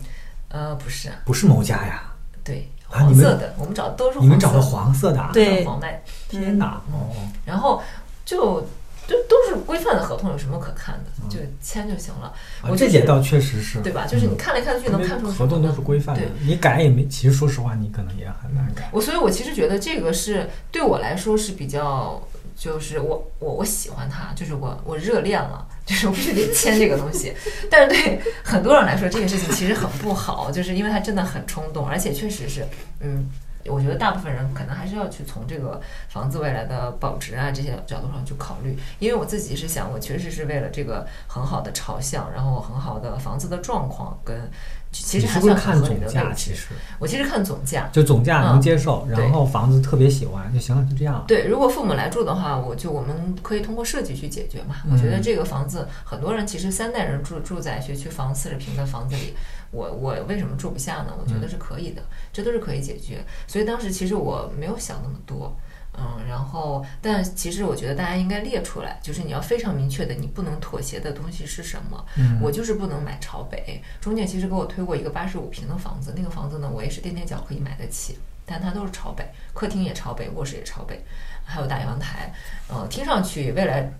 [0.48, 2.04] 呃不是，不是某家呀，
[2.44, 5.30] 对，黄色的，我们找的都是你们找的黄色的啊？
[5.34, 6.82] 对黄麦，天哪！
[6.92, 7.14] 哦，
[7.46, 7.82] 然后
[8.26, 8.66] 就
[9.08, 11.30] 就都是规范的合同，有什么可看的？
[11.30, 12.28] 就签就行了。
[12.62, 14.06] 啊我就是这点倒确实是，对吧？
[14.08, 18.90] 就是你嗯看来看去能看出合同都是规范的，你改也没，其实说实话，你可能也很难改。
[18.92, 22.22] 我所以，我其实觉得这个是对我来说是比较，
[22.56, 27.34] 就是我我我喜欢它，就是我我热恋了，就是我必须得签这个东西。
[27.70, 32.66] 但是对很多人来说，这个事情其实很不好，就是因为它真的很冲动，而且确实是，
[33.02, 33.30] 嗯。
[33.68, 44.50] 我觉得大部分人可能还是要去从这个房子未来的保值啊这些角度上去考虑，因为我自己是想，我确实是为了这个很好的朝向，然后很好的房子的状况跟
[44.92, 46.32] 其实还是看总价？
[46.34, 46.68] 其实
[47.00, 51.24] 我其实看总价，就总价能嗯接受，对然后房子特别喜欢就行了，就这样。
[51.28, 54.76] 对，如果父母来住的话，我就我们可以通过设计去解决嘛。
[54.86, 59.34] 嗯我觉得这个房子，很多人其实三代人住住在学区房四十平的房子里，
[59.74, 61.14] 我我为什么住不下呢？
[61.20, 62.02] 我觉得是可以的，
[62.32, 63.26] 这都是可以解决。
[63.48, 65.54] 所以当时其实我没有想那么多。
[65.96, 72.04] 嗯，然后，但其实我觉得大家应该列出来，就是你要非常明确的，你不能妥协的东西是什么。
[72.18, 73.80] 嗯，我就是不能买朝北。
[74.02, 81.00] 中介其实给我推过一个八十五平的房子，那个房子呢，我也是垫垫脚可以买得起，但它都是朝北，客厅也朝北，卧室也朝北，
[81.46, 82.34] 还有大阳台。
[82.70, 83.94] 呃，听上去未来嗯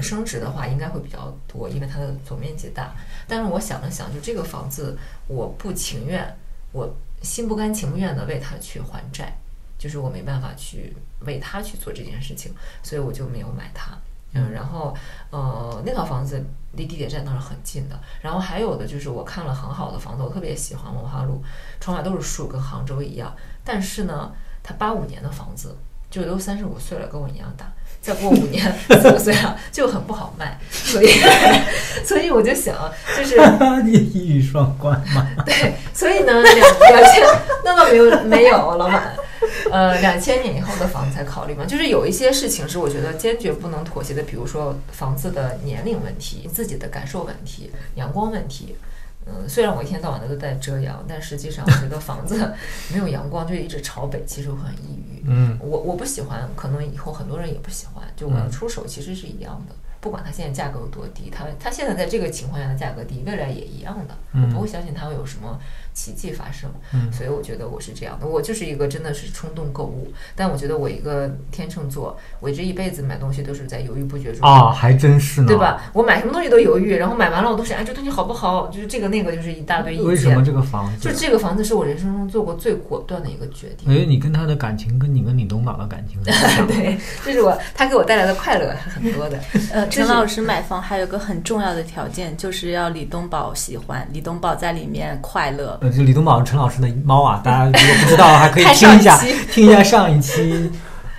[0.00, 2.94] 升值的话应该会比较多，因为它的总面积大。
[3.26, 6.36] 但是我想了想，就这个房子，我不情愿，
[6.72, 9.36] 我心不甘情不愿的为它去还债，
[9.78, 13.96] 就是我没办法去为它去做这件事情，所以我就没有买它。
[14.34, 14.94] 嗯，然后
[15.30, 17.98] 呃，那套房子离地铁站倒是很近的。
[18.20, 21.42] 然后还有的就是我看了很好的房子，我特别喜欢文化路，
[21.80, 23.34] 窗外都是树，跟杭州一样。
[23.64, 24.30] 但是呢，
[24.62, 25.74] 它八五年的房子，
[26.10, 27.72] 就都三十五岁了，跟我一样大。
[28.08, 31.08] 再过五年四五岁了，就很不好卖，所以，
[32.02, 32.74] 所以我就想，
[33.14, 33.36] 就是
[33.84, 35.28] 你一语双关嘛。
[35.44, 37.22] 对，所以呢，两两千
[37.62, 39.14] 那倒没有没有，老板，
[39.70, 41.66] 呃，两千年以后的房子才考虑嘛。
[41.66, 48.74] 就是有一些事情是我觉得坚决不能妥协的，比如说房子的年龄问题、自己的感受问题、阳光问题。
[49.30, 52.52] 嗯，虽然我一天到晚的都在遮阳，但实际上我觉得房子
[52.92, 55.24] 没有阳光就一直朝北，其实会很抑郁。
[55.26, 58.04] 嗯，我我不喜欢，可能以后很多人也不喜欢。
[58.16, 64.14] 就我要出手，其实是一样的，不管它现在价格有多低，它它现在在这个情况下的价格低，未来也一样的。
[64.32, 65.58] 我不会相信它会有什么
[65.98, 66.70] 奇迹发生。
[66.94, 74.48] 嗯所以我觉得我是这样的，我就是一个真的是冲动购物，但我觉得我一个天秤座，我这一辈子买东西都是在犹豫不决中。
[74.48, 75.56] 啊，还真是呢，对？
[75.56, 75.90] 吧？
[75.92, 78.68] 我买什么东西都犹豫，然后买完了我都想哎，这东西好不好？
[78.68, 80.06] 就是这个那个，就是一大堆意见。
[80.06, 81.08] 为什么这个房子？
[81.08, 83.92] 就这个房子是我人生中做过最果断的一个决定。
[83.92, 86.22] 哎，你跟他的感情跟你跟李东宝的感情。
[86.68, 89.38] 对，这是我他给我带来的快乐是很多的。
[89.72, 95.78] 呃，陈老师买房还有个很重要的条件，就是要李东宝喜欢，李东宝在里面快乐。
[95.88, 100.70] 呃，就李东宝陈老师的猫啊，大家如果不知道，还 可以听一下一，听一下上一期，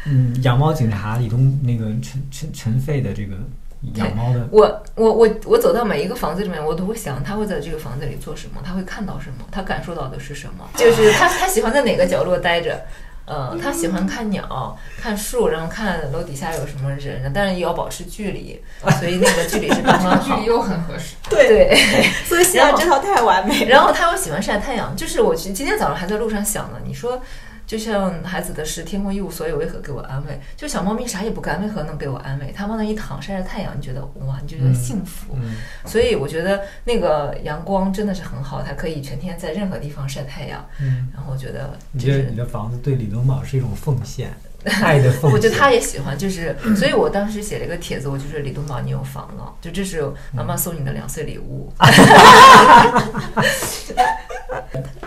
[0.06, 3.36] 嗯，养猫警察李东那个陈陈陈飞的这个
[3.96, 12.80] 养猫的，我我我我走到每一个房子里面，我都会想他会在这个房子里做什么，他会看到什么，他感受到的是什么，就是他他喜欢在哪个角落待着。
[13.30, 18.60] 呃，他喜欢看鸟、看树，然后看楼底下有什么人，但是也要保持距离，
[19.00, 20.48] 所以那个距离是刚刚好距离。
[20.48, 21.16] 又很合适。
[21.30, 21.78] 对 对，
[22.28, 23.66] 所以写的这套太完美。
[23.66, 27.22] 然后他又喜欢晒太阳，就是我今天早上还在路上想呢，你说。
[27.70, 32.52] 就像孩子的诗“天空一无所有，为何给我安慰？”就小猫咪啥也不干，为何能给我安慰？
[32.52, 35.36] 它往那一躺，晒晒太阳，你觉得哇，你就觉得幸福。
[35.36, 35.54] 嗯，
[35.86, 40.66] 所以我觉得那个阳光真的是很好，它可以全天在任何地方晒太阳。
[40.82, 44.34] 嗯，然后我觉得你就是觉得你的房子对李东宝是一种奉献，
[44.84, 45.32] 爱的奉献。
[45.32, 50.04] 我觉得他也喜欢，就是，所以我当时写了一个帖子，我就是李东宝，你有房了，就这是
[50.34, 51.72] 妈妈送你的两岁礼物。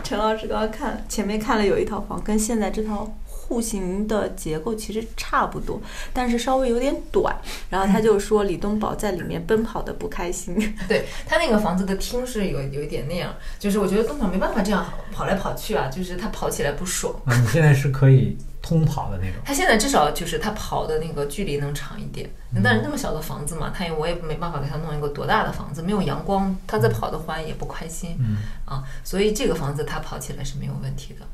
[0.02, 5.80] 陈老师刚刚看前面看了有一套房，跟现在这套户型的结构其实差不多，
[6.12, 7.34] 但是稍微有点短。
[7.70, 10.54] 然后他就说李东宝在里面奔跑的不开心。
[10.88, 17.14] 对他那个房子的厅是有有一点那样，就是我觉得东宝没办法这样跑来跑去啊，就是他跑起来不爽。
[17.24, 19.42] 啊，你现在是可以通跑的那种。
[19.44, 31.26] 他现在至少就是他跑的那个距离能长一点，嗯但是那么小的房子嘛，他也我也没办法给他弄一个多大的房子，没有阳光，他再跑的话也不开心嗯，啊，所以这个房子他跑起来是没有问题的，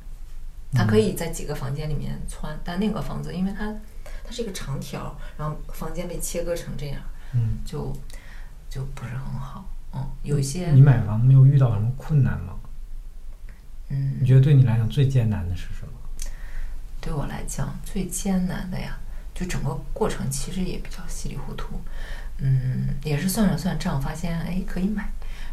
[0.73, 3.73] 他可以在几个房间里面窜，但那个房子因为它
[4.25, 7.01] 它是一个长条，然后房间被切割成这样，
[7.35, 7.93] 嗯，就
[8.71, 9.65] 就不是很好。
[9.95, 12.55] 嗯，有一些你买房没有遇到什么困难吗？
[13.91, 15.93] 嗯你，觉得对你来讲最艰难的是什么？
[17.09, 18.99] 对我来讲最艰难的呀，
[19.35, 21.81] 就整个过程其实也比较稀里糊涂，
[22.37, 25.09] 嗯，也是算了算账，发现哎可以买，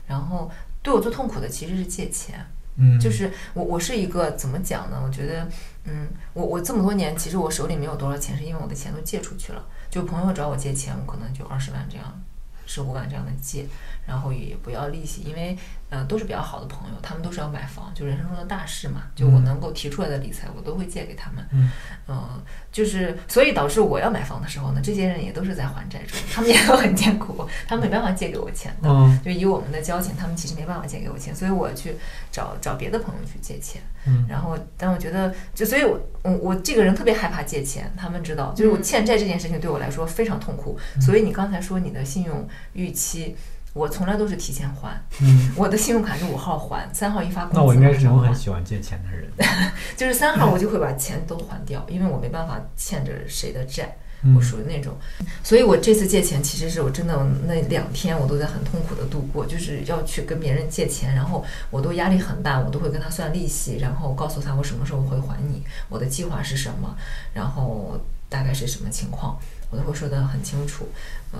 [0.05, 0.51] 然后
[0.83, 2.45] 对我最痛苦的其实是借钱，
[2.75, 5.01] 嗯，就是我我是一个怎么讲呢？
[5.01, 5.47] 我觉得，
[5.85, 9.65] 嗯，我我这么多年，其实我手里没有多少钱，是因为我的钱都借出去了。
[9.89, 12.21] 就朋友找我借钱，我可能就二十万这样，
[12.65, 13.65] 十五万这样的借，
[14.05, 15.57] 然后也不要利息，因为
[15.89, 21.45] 呃都是比较好的朋友，他们都是要买房，就人生中的大事嘛，就我嗯能够提出来的理财，我都会借给他们。
[21.51, 21.71] 嗯
[22.07, 28.89] 呃就是所以导致我要买房的时候呢，这些人也都是在还债中，他们也都很艰苦，他们没办法借给我钱的。
[28.89, 31.95] 嗯就以我们的交情，他们其实没办法借给我钱，所以我去
[32.31, 33.81] 找找别的朋友去借钱。
[34.07, 40.77] 嗯然后，但我觉得，就所以我，我我这个人特别害怕借钱，他们知道，就是我嗯欠债这件事情对我来说非常痛苦。
[41.01, 43.35] 所以你刚才说你的信用预期，
[43.75, 49.29] 我从来都是提前还，嗯， 我的信用卡是五号还，三号一发工资那我应该是那种很喜欢借钱的人。
[49.97, 53.83] 就是三号我就会把钱都还掉，因为我没办法欠着谁的债。
[54.23, 54.97] 嗯我属于那种，
[55.43, 66.95] 所以我这次借钱，其实是我真的那两天我都在很痛苦的度过，就是要去跟别人借钱，然后我都压力很大，我都会跟他算利息，然后告诉他我什么时候会还你，我的计划是什么，
[67.35, 69.37] 然后大概是什么情况，
[69.69, 70.87] 我都会说得很清楚，
[71.31, 71.39] 呃。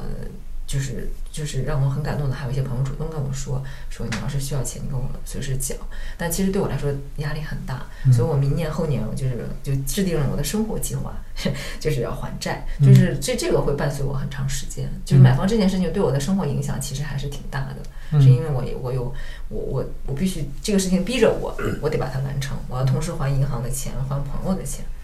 [0.68, 5.78] 就是就是让我很感动的，还有一些朋友主动跟我说说你要是需要钱，你跟我随时讲。
[6.18, 11.14] 但其实对我来说压力很大，嗯所以我明年后年我就是就制定了我的生活计划，
[11.80, 14.90] 就是要还债，嗯就是这这个会伴随我很长时间。
[15.06, 17.78] 就是买房这件事情对我的生活影响其实还是挺大的，
[18.12, 19.14] 嗯是因为我有我有
[19.50, 24.95] 我我我必须这个事情逼着我，我得把它完成，我要同时还银行的钱，还朋友的钱，嗯。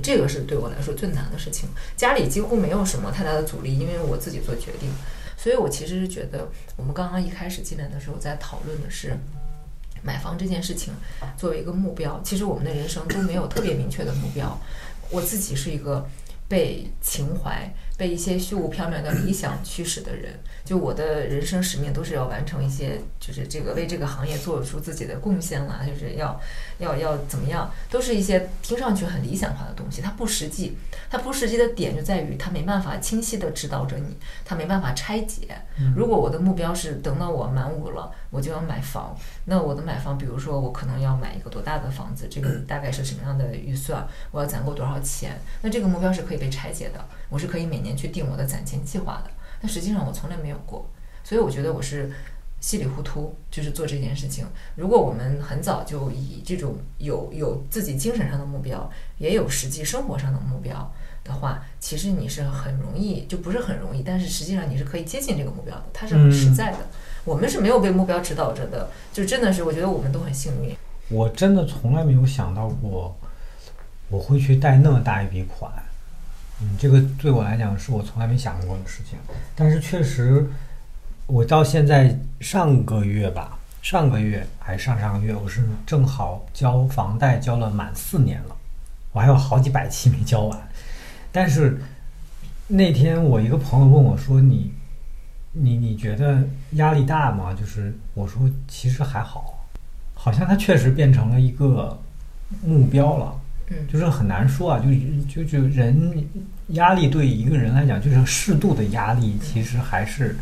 [0.00, 4.90] 这个是对我来说最难的事情，家里几乎没有什么太大的阻力，因为我自己做决定，
[5.36, 9.16] 所以我其实是觉得，我们刚刚一开始进来的时候在讨论的是，
[10.02, 10.92] 买房这件事情
[11.36, 14.58] 作为一个目标，其实我们的人生都没有特别明确的目标。
[15.10, 16.04] 我自己是一个
[16.48, 26.40] 被情怀、被一些虚无缥缈的理想驱使的人，就我的人生使命都是要完成一些，就是这个为这个行业做出自己的贡献啦，就是要
[26.78, 30.76] 要要怎么样，都是一些听上去很理想化的东西，它不实际。
[31.08, 35.48] 它不实际的点就在于它没办法清晰的指导着你，它没办法拆解。
[35.94, 49.30] 如果我的目标是等到我满五了，我就要买房，那我的买房，比如说我可能要买一个多大的房子，这个大概是什么样的预算，我要攒够多少钱，那这个目标是可以被拆解的，我是可以每年去定我的攒钱计划的。
[49.60, 50.88] 但实际上我从来没有过，
[51.24, 52.10] 所以我觉得我是
[52.60, 54.46] 稀里糊涂，就是做这件事情。
[54.74, 60.92] 如果我们很早就以这种有有自己精神上的目标，也有实际生活上的目标
[61.24, 66.78] 的话，其实你是很容易，就不是很容易，但是实际上你是可以接近这个目标的，它是很实在的。
[67.24, 70.76] 我们是没有被目标指导着的，就真的是我觉得我们都很幸运。
[71.08, 73.16] 我真的从来没有想到过
[74.08, 75.72] 我会去贷那么大一笔款，
[76.60, 79.18] 嗯，这个对我来讲是我从来没想过的事情。
[79.54, 80.48] 但是确实，
[81.26, 88.56] 我到现在上个月吧，上个月还上上个月，我是正好交房贷交了满四年了，
[89.12, 90.68] 我还有好几百期没交完。
[91.30, 91.78] 但是
[92.66, 94.72] 那天我一个朋友问我说：“你
[95.52, 96.42] 你你觉得
[96.72, 99.66] 压力大吗？”就是我说其实还好，
[100.14, 102.00] 好像它确实变成了一个
[102.64, 103.38] 目标了。
[103.68, 104.82] 嗯就是很难说啊，
[105.28, 106.26] 就就就人
[106.68, 110.36] 压力对一个人来讲，就是适度的压力，其实还是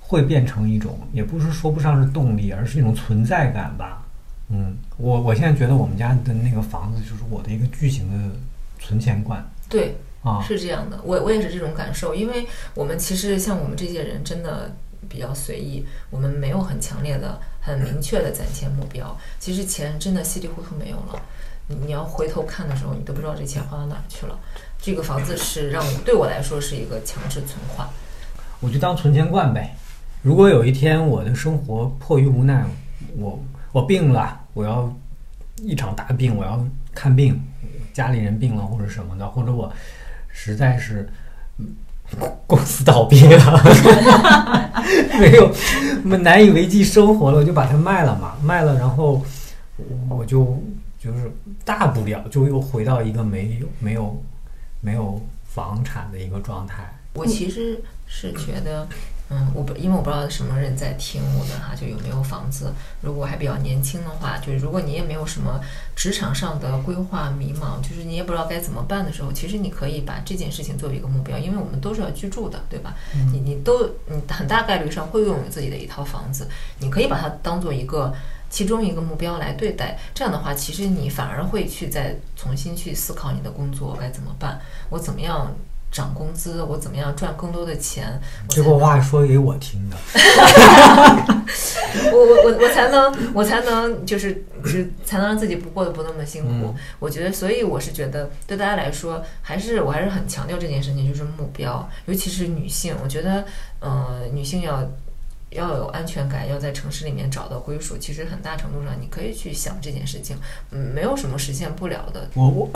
[0.00, 4.04] 会变成一种，也不是说不上是动力，而是一种存在感吧。
[4.50, 8.36] 嗯，我我现在觉得我们家的那个房子就是我的一个巨型的
[8.78, 10.42] 存钱罐对，啊。
[10.42, 14.76] 是这样的，我我也是这种感受，因为我们其实像我们这些人真的
[15.08, 19.16] 比较随意，我们没有很强烈的、很明确的攒钱目标。
[19.40, 21.22] 其实钱真的稀里糊涂没有了，
[21.84, 24.38] 你要回头看的时候，你都不知道这钱花到哪儿去了。
[24.80, 27.88] 这个房子是让我对我来说是一个强制存款，
[28.60, 29.74] 我就当存钱罐呗。
[30.22, 32.64] 如果有一天我的生活迫于无奈，
[33.16, 33.38] 我
[33.72, 34.92] 我病了，我要
[35.56, 36.64] 一场大病，我要
[36.94, 37.40] 看病，
[37.92, 39.72] 家里人病了或者什么的，或者我
[40.28, 41.08] 实在是
[42.46, 43.62] 公司倒闭了，
[45.18, 45.50] 没有
[46.04, 49.22] 我难以为继生活了，我就把它卖了嘛，卖了，然后
[50.08, 50.60] 我就
[51.02, 51.32] 就是
[51.64, 54.22] 大不了就又回到一个没有没有
[54.80, 56.96] 没有房产的一个状态。
[57.14, 58.88] 我其实是觉得，
[59.28, 62.72] 嗯，我不因为我不知道什么人在听我们哈，就有没有房子。
[63.02, 65.60] 如果还比较年轻的话，就是如果你也没有什么
[65.94, 72.94] 职场上的规划迷茫，就是你也不知道该怎么办的时候，其实你可以把这件事情作为一个目标，因为我们都是要居住的，对吧？
[73.32, 76.48] 你你都你很大概率上会拥有自己的一套房子，
[76.78, 78.14] 你可以把它当做一个
[78.52, 79.98] 其中一个目标来对待。
[80.14, 85.56] 这样的话，其实你反而会去再重新去思考你的工作该怎么办，我怎么样
[85.90, 89.96] 涨工资，我怎么样赚更多的钱，这个话说给我听的。
[92.10, 96.48] 我我我我才能我才能就是就是才能让自己不过得不那么辛苦。
[96.50, 103.44] 嗯我觉得，所以我是觉得对大家来说，还是我还是很强调这件事情，就是目标，尤其是女性，我觉得，
[103.80, 104.86] 呃，女性要。
[105.54, 107.96] 要有安全感，要在城市里面找到归属。
[107.98, 110.36] 其实很大程度上，你可以去想这件事情，
[110.70, 112.28] 嗯，没有什么实现不了的。
[112.34, 112.70] 我 我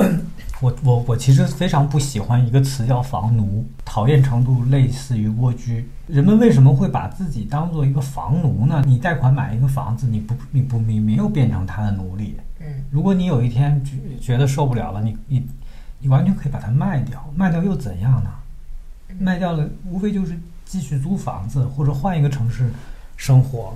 [0.60, 5.88] 我我我其实非常不喜欢一个词叫房奴，讨厌程度类似于蜗居。
[6.06, 8.82] 人们为什么会把自己当做一个房奴呢？
[8.86, 12.36] 你贷款买一个房子，你不你不你没有变成他的奴隶。
[12.60, 15.46] 嗯，如果你有一天觉觉得受不了了，你你
[15.98, 18.30] 你完全可以把它卖掉，卖掉又怎样呢？
[19.18, 22.68] 卖掉了，无非就是继续租房子或者换一个城市
[23.16, 23.72] 生活。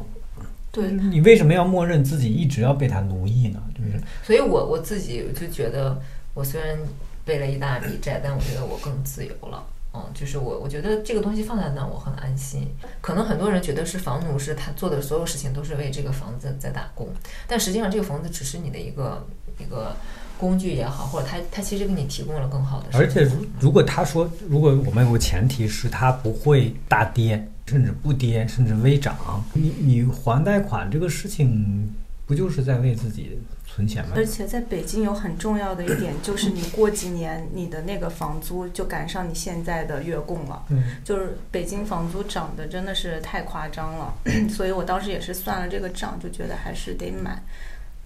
[0.70, 3.62] 对，你为什么要默认自己一直要被他奴役呢？
[3.74, 6.00] 就是所以我我自己就觉得，
[6.34, 6.78] 我虽然
[7.24, 9.64] 背了一大笔债，但我觉得我更自由了。
[9.92, 12.68] 嗯，就是我，我觉得这个东西放在那，我很安心。
[13.00, 17.08] 可能很多人觉得是房奴，是他做的所有事情都是为这个房子在打工，
[17.48, 19.26] 但实际上这个房子只是你的一个
[19.58, 19.96] 一个
[20.40, 22.86] 工具也好，或者他他其实给你提供了更好的。
[22.98, 31.92] 而且如如果他说，如果我们有个前提是它不会大跌，甚至不跌，甚至微涨，你你还贷款这个事情，
[32.26, 34.12] 不就是在为自己存钱吗？
[34.16, 40.64] 而且在北京有很重要的一点，就是你过几年你的那个房租就赶上你现在的月供了。
[40.70, 44.14] 嗯，就是北京房租涨得真的是太夸张了，
[44.48, 47.40] 所以我当时也是算了这个账，就觉得还是得买。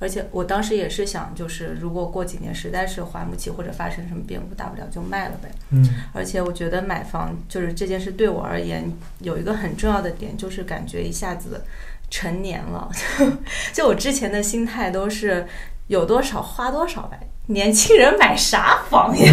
[0.01, 5.51] 而且我当时也是想，就是如果过几年实在是还不起或者发生什么变故，大不了就卖了呗。
[5.71, 8.85] 嗯而且我觉得买房就是这件事对我而言
[9.21, 11.65] 有一个很重要的点，就是感觉一下子
[12.11, 12.91] 成年了。
[13.73, 15.47] 就我之前的心态都是
[15.87, 19.33] 有多少花多少呗，年轻人买啥房呀？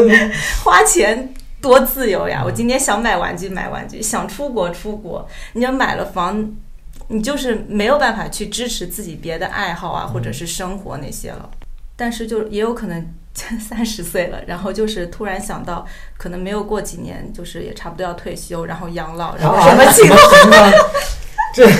[0.64, 2.42] 花钱多自由呀！
[2.44, 5.28] 我今天想买玩具买玩具，想出国出国。
[5.54, 6.52] 你要买了房，
[7.08, 11.48] 你就是没有办法去支持自己别的爱好啊，或者是生活那些了。
[11.96, 13.04] 但是就也有可能
[13.34, 15.86] 三十岁了，然后就是突然想到，
[16.16, 20.72] 可能没有过几年，就是也差不多要退休，然后养老，然后什么情况？
[21.54, 21.66] 这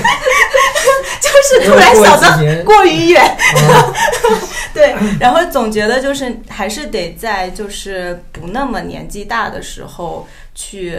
[1.21, 1.29] 就
[1.61, 3.23] 是突然想到过于远。
[3.23, 3.95] 啊
[4.75, 10.99] 对，然后总觉得就是还是得在就是不那么年纪大的时候去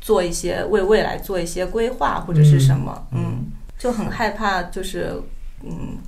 [0.00, 3.49] 做一些为未来做一些规划或者是什么，嗯嗯，
[3.80, 5.20] 就很害怕就是
[5.64, 5.98] 嗯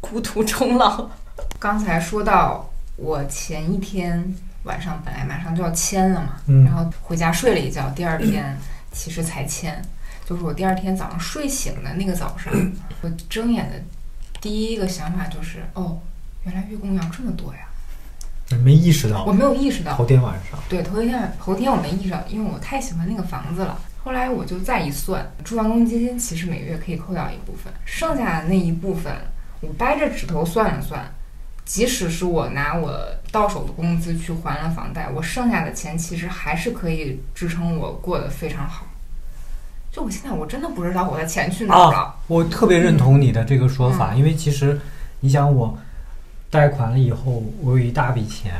[0.00, 1.10] 孤独终老。
[1.58, 8.56] 刚才说到我前一天晚上本来马上就要签了嘛，嗯然后回家睡了一觉，第二天
[8.92, 9.82] 其实才签。
[10.24, 12.52] 就是我第二天早上睡醒的那个早上，
[13.02, 13.76] 我睁眼的
[14.40, 15.98] 第一个想法就是，哦，
[16.44, 17.60] 原来月供要这么多呀！
[18.62, 23.78] 没意识到我，没有意识到头，天晚上，对，头一天头天我没意识到，因为我太喜欢那个房子了。
[24.06, 29.12] 后来我就再一算，住房公积金其实每个月可以扣掉一部分，剩下的那一部分，
[29.60, 31.04] 我掰着指头算了算，
[31.64, 32.96] 即使是我拿我
[33.32, 38.86] 到手的工资去还了房贷，我剩下的钱其实还是可以支撑我过得非常好。
[39.90, 41.98] 就我现在我真的不知道我的钱去哪儿了。
[41.98, 44.80] 啊，我特别认同你的这个说法，因为其实
[45.18, 45.76] 你想，我
[46.48, 48.52] 贷款了以后，我有一大笔钱，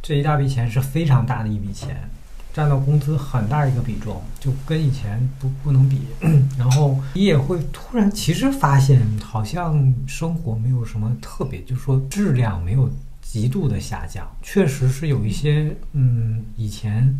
[0.00, 2.08] 这一大笔钱是非常大的一笔钱，
[2.52, 6.02] 占到工资很大一个比重，就跟以前不不能比。
[6.58, 12.90] 然后你也会突然其实发现，好像生活没有什么特别，就是说质量没有
[13.22, 17.18] 极度的下降，确实是有一些嗯以前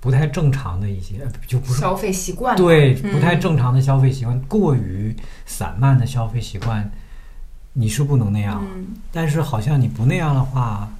[0.00, 5.16] 不太正常的一些，呃就不是消费习惯对嗯不太正常的消费习惯，过于
[5.46, 6.90] 散漫的消费习惯，
[7.72, 8.62] 你是不能那样。
[8.76, 10.92] 嗯，但是好像你不那样的话，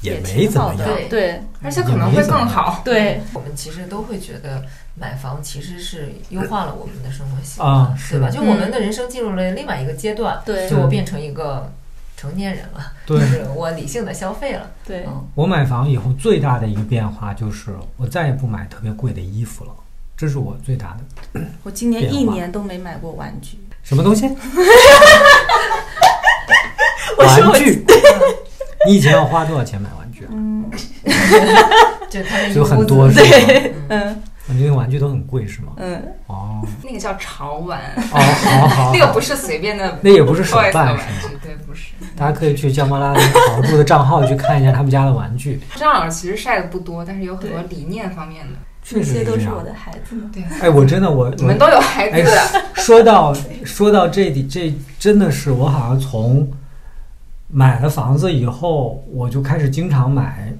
[0.00, 0.88] 也没怎么样。
[1.08, 2.80] 对而且可能会更好。
[2.84, 4.62] 对，我们其实都会觉得
[4.94, 8.30] 买房其实是优化了我们的生活习惯，对吧？
[8.30, 11.72] 就我们的人生进入了另外一个阶段，对就我变成一个
[12.16, 19.70] 成年人了，对就是我理性的消费了，对，嗯，我买房以后最大的一个变化就是，我再也不买特别贵的衣服了，
[20.16, 20.96] 这是我最大
[21.34, 23.58] 的我今年一年都没买过玩具。
[23.82, 24.26] 什么东西？
[27.18, 27.84] 玩具。
[28.86, 30.28] 你以前要花多少钱买玩具啊？
[30.32, 30.64] 嗯，
[32.08, 33.22] 就他那一就很多是吧？
[33.28, 35.72] 对，嗯，你这些玩具都很贵是吗？
[35.76, 37.78] 嗯，哦那个叫潮玩，
[38.12, 41.92] 哦，好好， 那个不是随便的，那也不是手办是具，对，不是。
[42.16, 43.14] 大家可以去姜妈拉
[43.48, 48.52] 好住的账号去看一下他们家的玩具，张老师其实晒的不多，但是有很多理念方面的。
[48.82, 49.62] 确这实这些都是我。
[49.62, 50.30] 的孩子们。
[50.32, 52.30] 对，哎，我真的我我你们都有孩哎子，，
[52.74, 56.50] 说到说到这里，这真的是我好像从
[57.52, 60.52] 买了房子以后，我就开始经常买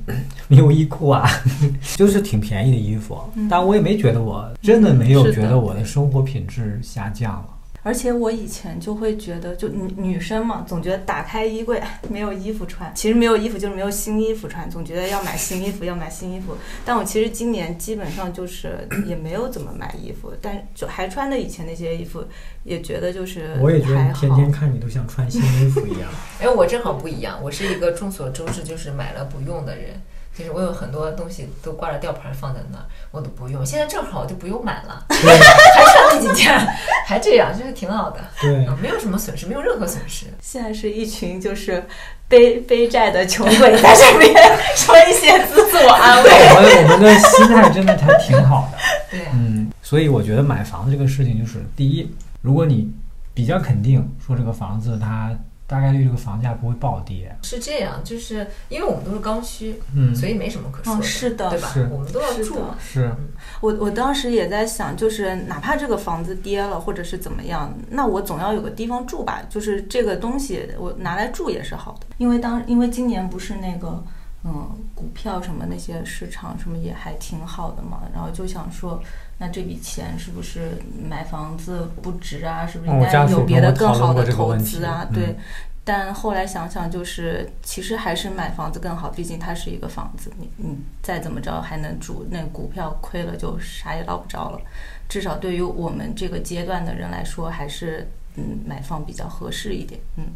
[0.48, 1.28] 优衣库啊，
[1.96, 7.44] 就是挺便宜的衣服，嗯但我也没觉得我真的没有觉得我的生活品质下降了。
[7.82, 16.54] 而且我以前就会觉得，就女女生嘛，总觉得打开衣柜没有衣服穿，其实没有衣服就是没有新衣服穿，总觉得要买新衣服，要买新衣服。
[16.84, 22.22] 但我其实今年基本上就是也没有怎么买衣服，但就还穿的以前那些衣服，
[22.64, 26.10] 也觉得就是我也觉得还好天天看你都像穿新衣服一样。
[26.38, 30.00] 哎，我正好不一样，我是一个众所周知就是买了不用的人，
[30.40, 33.64] 就是我有很多东西都挂着吊牌放在那儿，我都不用。
[33.64, 36.50] 现在正好我就不用买了，还穿那几件，
[37.06, 40.24] 还这样，就是挺好的，对，嗯，没有什么损失，没有任何损失。
[40.40, 41.84] 现在是一群就是
[42.26, 44.34] 背背债的穷鬼在这边
[44.74, 46.30] 说一些自我安慰。
[46.30, 48.78] 我们我们的心态真的还挺好的。
[49.12, 52.10] 对，嗯，所以我觉得买房子这个事情，就是第一，
[52.40, 52.90] 如果你
[53.34, 55.30] 比较肯定说这个房子它
[55.70, 61.72] 大概率这个房价不会暴跌，是这样，就是因为我们都是刚需，嗯，所以没什么可说嗯是的对吧？
[61.92, 62.76] 我们都要住嘛。
[62.80, 63.14] 是
[63.60, 69.40] 我我当时也在想，就是哪怕这个房子跌了，或者是怎么样，那我总要有个地方住吧。
[69.48, 74.02] 就是这个东西我拿来住也是好的，因为当因为今年不是那个
[74.42, 79.00] 嗯股票什么那些市场什么也还挺好的嘛，然后就想说，
[79.40, 80.72] 那这笔钱是不是
[81.08, 82.66] 买房子不值啊？
[82.66, 85.04] 是不是应该有别的更好的投资啊？
[85.10, 85.36] 嗯对。
[85.82, 94.60] 但后来想想，就是其实还是买房子更好，毕竟它是一个房子，你你再怎么着还能住，那股票亏了就啥也捞不着了。
[95.08, 99.98] 至少对于我们这个阶段的人来说，还是嗯买房比较合适一点。
[100.16, 100.26] 嗯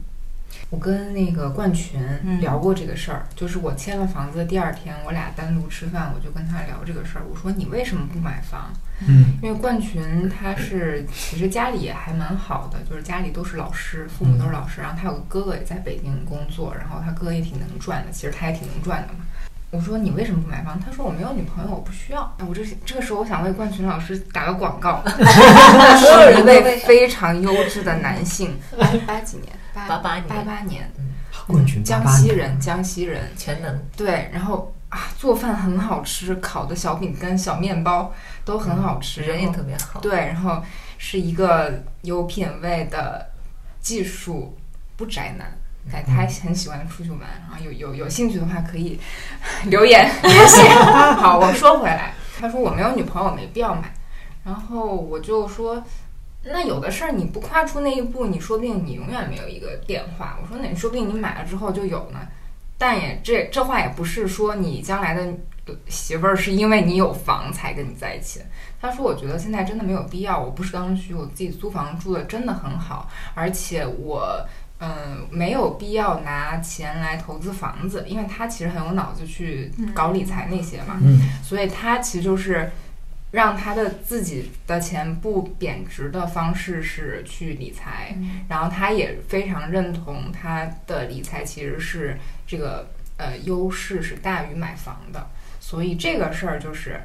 [0.70, 7.24] 我跟那个冠群嗯聊过这个事儿，就是我签了房子的第二天，我俩单独吃饭，我就跟他聊这个事儿。
[7.30, 8.72] 我说你为什么不买房？
[9.07, 19.20] 嗯因为冠群他是其实家里也还蛮好的，就是家里都是老师，父母都是老师，然后他有个哥哥也在北京工作，然后他哥也挺能赚的，其实他也挺能赚的嘛。
[19.70, 20.78] 我说你为什么不买房？
[20.78, 22.22] 他说我没有女朋友，我不需要。
[22.38, 30.91] 哎，我这这个时候我想为冠群老师打个广告， 他 是一位非常优质的男性，八八几年，八八八年八八年，
[31.47, 38.12] 冠军江88年西人，江西人，全能，对，然后啊，做饭很好吃，烤的小饼干、小面包
[38.45, 40.01] 都很好吃，人也特别好。
[40.01, 40.62] 对，然后
[40.97, 43.31] 是一个有品位的
[43.81, 44.57] 技术
[44.97, 45.53] 不宅男。
[45.93, 48.99] 哎，他还很喜欢出去玩，然后有有有兴趣的话可以
[49.68, 50.62] 留言联系。
[51.20, 53.93] 好，我说回来，他说我没有女朋友，没必要买。
[54.45, 55.83] 然后我就说，
[56.47, 60.38] 那有的事儿你不跨出那一步，你说不定你永远没有一个电话。
[60.42, 62.20] 我说那你说不定你买了之后就有呢。
[62.76, 65.32] 但也这这话也不是说你将来的
[65.88, 68.45] 媳妇儿是因为你有房才跟你在一起的。
[68.80, 74.47] 他说：“我觉得现在真的没有必要，我不是刚需，我自己租房住的真的很好，而且我
[74.80, 82.70] 嗯没有必要拿钱来投资房子，因为他其实很有脑子去搞理财那些嘛，嗯所以他其实就是
[83.35, 88.16] 让他的自己的钱不贬值的方式是去理财，
[88.49, 92.16] 然后他也非常认同他的理财其实是
[92.47, 95.28] 这个呃优势是大于买房的，
[95.59, 97.01] 所以这个事儿就是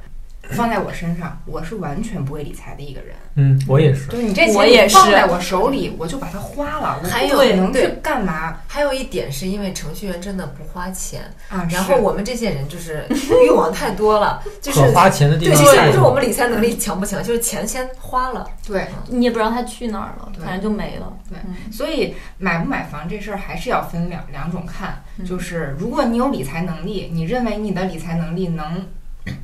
[0.52, 3.16] 放在我身上，我是完全不会理财的一个人。
[3.36, 4.08] 嗯，我也是。
[4.08, 11.68] 就是你这钱也放在我手里，我就把它花了，我还有能去干嘛还有一点是因为程序员真的不花钱，啊？
[11.72, 13.06] 然后我们这些人就是
[13.46, 18.46] 欲望太多了，就是花钱的地对，方其实不是我们理财能力强不强，就是钱先花了。
[18.68, 21.12] 对你也不知道他去哪儿了，反正就没了。
[21.30, 28.86] 对嗯所以买不买房这事儿还是要分两两种看，嗯就是如果你有理财能力，你认为你的理财能力能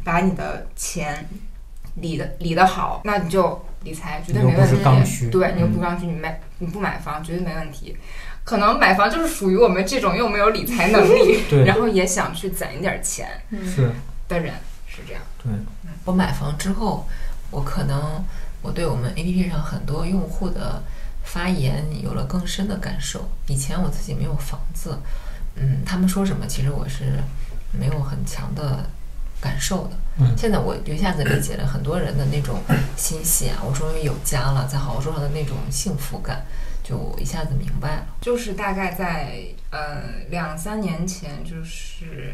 [0.03, 1.27] 把你的钱
[1.95, 4.83] 理的理得好，那你就理财绝对没问题。
[4.83, 7.95] 刚需对，你又不嗯刚需，你买你不买房绝对没问题。
[8.43, 13.91] 可能买房就是属于我们这种又没有理财能力， 然后也想去攒一点钱嗯是，
[14.27, 14.53] 的人，
[14.85, 15.23] 是这样。
[15.43, 15.51] 对，
[16.03, 17.07] 我买房之后，
[17.49, 18.23] 我可能
[18.61, 20.83] 我对我们 APP 上很多用户的
[21.23, 23.27] 发言有了更深的感受。
[23.47, 24.99] 以前我自己没有房子，
[25.55, 27.19] 嗯，他们说什么，其实我是
[27.71, 28.87] 没有很强的
[29.41, 29.91] 感受的。
[30.17, 32.61] 嗯现在我一下子理解了很多人的那种
[32.95, 36.45] 欣喜啊，我终于有家了，在好好说上的那种幸福感，
[36.81, 38.07] 就一下子明白了。
[38.21, 42.33] 就是大概在呃两三年前，就是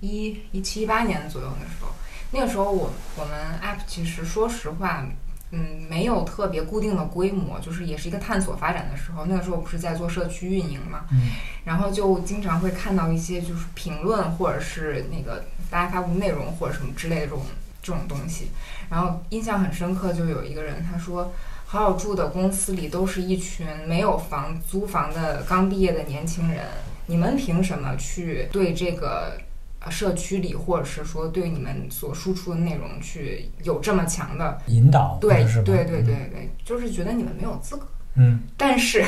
[0.00, 1.88] 一一七一八年左右的时候，
[2.30, 5.06] 那个时候我我们 app 其实说实话，
[5.50, 9.26] 嗯，没有特别固定的规模，就是也是一个探索发展的时候。
[9.26, 11.28] 那个时候不是在做社区运营嘛，嗯
[11.64, 17.42] 然后就经常会看到一些就是评论或者是那个大家发布内容或者什么之类的这种
[17.82, 18.48] 这种东西。
[18.90, 21.32] 然后印象很深刻，就有一个人他说。
[21.70, 26.64] 好好住的公司里都是一群没有房租房的刚毕业的年轻人，
[27.04, 29.38] 你们凭什么去对这个
[29.80, 37.86] 呃社区里，或者是说对你们所输出的内容去有这么强的引导对是对对对对，就是觉得你们没有资格。
[38.14, 39.04] 嗯但是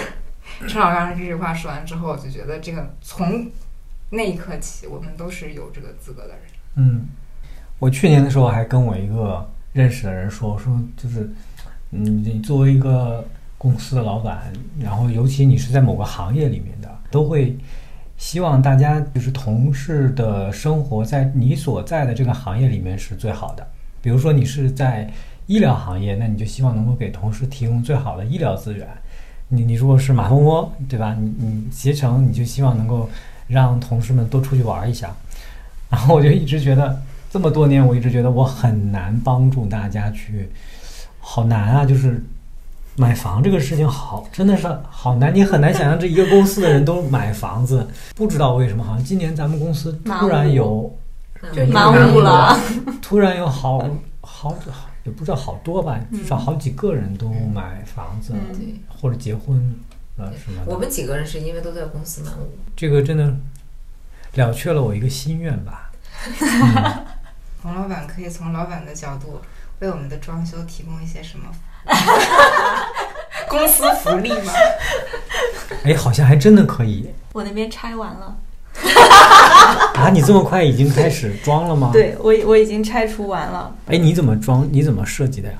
[0.69, 3.51] 陈老师这句话说完之后，我就觉得这个从
[4.11, 6.41] 那一刻起，我们都是有这个资格的人。
[6.75, 7.07] 嗯，
[7.79, 11.31] 我去年的时候还跟我一个认识的人说，我说就是，
[11.91, 13.25] 嗯，你作为一个
[13.59, 17.57] 公司的老板，然后尤其你是在某个行业里面的，都会
[18.17, 23.67] 希望大家就是同事的生活在你所在的这个行业里面是最好的。
[24.03, 25.11] 比如说你是在
[25.47, 28.87] 医疗行业，那你就希望能够给同事提供最好的医疗资源。
[29.49, 31.17] 你你如果是马蜂窝，对吧？
[31.19, 33.11] 你你携程，你就希望能够
[33.49, 35.15] 让同事们多出去玩一下。
[35.91, 40.49] 然后我就一直觉得，这么多年，我一直觉得我很难帮助大家去，
[41.19, 41.85] 好难啊！
[41.85, 42.25] 就是
[42.97, 47.87] 买房这个事情好，真的是好难，你很难想象这一个公司的人都买房子。
[48.15, 50.97] 不知道为什么，好像今年咱们公司突然有，
[51.53, 52.59] 就满五五了，
[53.03, 53.79] 突然有好
[54.21, 54.57] 好好
[55.05, 58.35] 也不知道好多吧，至少好几个人都买房子、
[58.89, 59.75] 或者结婚
[60.17, 60.63] 了什么。
[60.67, 63.35] 我们几个人是因为都在公司满五，这个真的
[64.35, 65.91] 了却了我一个心愿吧。
[66.41, 67.05] 嗯
[67.63, 69.39] 冯老板可以从老板的角度
[69.81, 71.45] 为我们的装修提供一些什么
[73.49, 74.53] 公司福利吗？
[75.85, 78.35] 哎，好像还真的可以我那边拆完了，
[79.95, 80.09] 啊！
[80.11, 81.91] 你这么快已经开始装了吗？。
[81.93, 84.67] 对我我已经拆除完了，哎，你怎么装？
[84.73, 85.59] 你怎么设计的呀？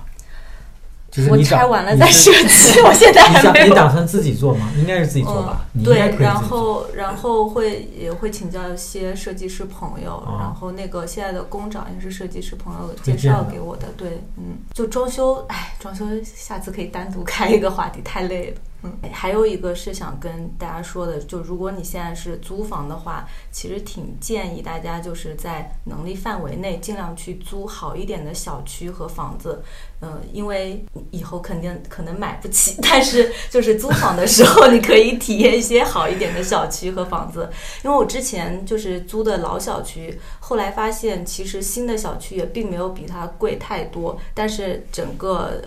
[1.11, 3.67] 就是我拆完了再设计， 我现在还没有。
[3.67, 4.71] 你打算自己做吗？
[4.79, 5.67] 应该是自己做吧？
[5.75, 6.15] 嗯，对。
[6.19, 18.57] 然后然后会也会请教一些设计师朋友，哦然后那个现在的工长也是设计师朋友介绍给我的，对，嗯，就装修，哎，装修下次可以单独开一个话题，太累了。
[18.83, 29.63] 嗯，还有一个是想跟大家说的，就如果你现在是租房的话，其实挺建议大家就是在能力范围内尽量去租好一点的小区和房子，
[30.01, 37.51] 嗯，因为以后肯定可能买不起，但是就是租房的时候，你可以体验一些好一点的小区和房子。
[37.85, 45.61] 因为我之前就是租的老小区，后来发现其实新的小区也并没有比它贵太多，但是整个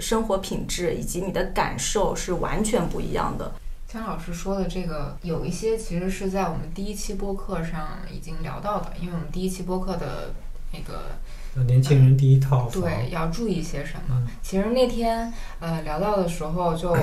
[0.00, 3.52] 生活品质以及你的感受是完全不一样的。
[3.88, 10.34] 姜老师说的这个，有一些其实是在我们第一期播客上已经聊到的，因为我们第一期播客的
[10.72, 14.02] 那个年轻人第一套房，对要注意些什么。
[14.10, 16.94] 嗯其实那天呃聊到的时候就，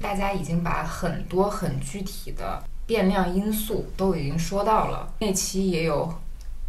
[0.00, 5.12] 大家已经把很多很具体的变量因素都已经说到了。
[5.18, 6.14] 那期也有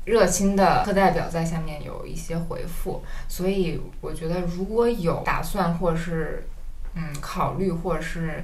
[0.05, 6.48] 热心的课代表在下面有一些回复，所以我觉得如果有打算或者是
[6.95, 8.43] 嗯考虑，或者是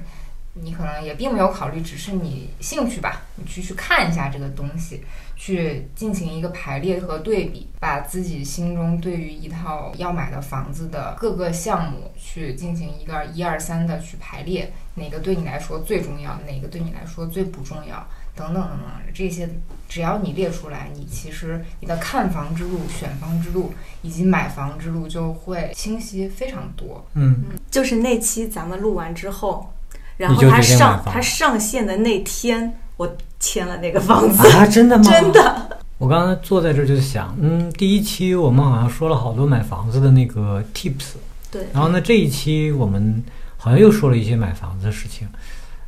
[0.54, 5.04] 你可能也并没有考虑，只是你兴趣吧，你去去看一下这个东西，
[5.36, 18.80] 去进行一个排列和对比，把自己心中对于一套要买的房子的各个项目去进行一个一二三的去排列，哪个对你来说最重要，哪个对你来说最不重要，等等等等，
[19.14, 19.48] 这些
[19.88, 23.72] 只要你列出来，你其实你的看房之路、选房之路
[24.02, 27.04] 以及买房之路就会清晰非常多。
[27.14, 29.72] 嗯，就是那期咱们录完之后，
[30.18, 35.04] 然后他上他上线的那天，我签了那个房子，啊，真的吗？
[35.10, 35.32] 真。
[35.32, 35.78] 的。
[35.98, 41.14] 我刚才坐在这儿就想，嗯，第一期我们好像说了好多买房子的那个 tips，
[41.50, 43.24] 对，然后呢，这一期我们
[43.56, 45.26] 好像又说了一些买房子的事情。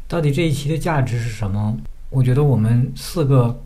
[0.06, 1.76] 到底这一期的价值是什么？
[2.10, 3.62] 我觉得我们四个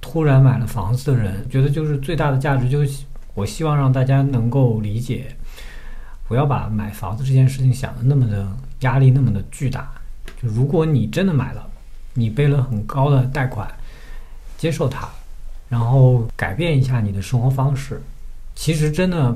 [0.00, 5.34] 突然买了房子的人，觉得就是最大的价值就是我希望让大家能够理解，
[6.28, 8.46] 不要把买房子这件事情想的那么的
[8.80, 9.90] 压力那么的巨大。
[10.40, 11.66] 就如果你真的买了，
[12.12, 13.66] 你背了很高的贷款，
[14.58, 15.08] 接受它，
[15.70, 18.02] 然后改变一下你的生活方式，
[18.54, 19.34] 其实真的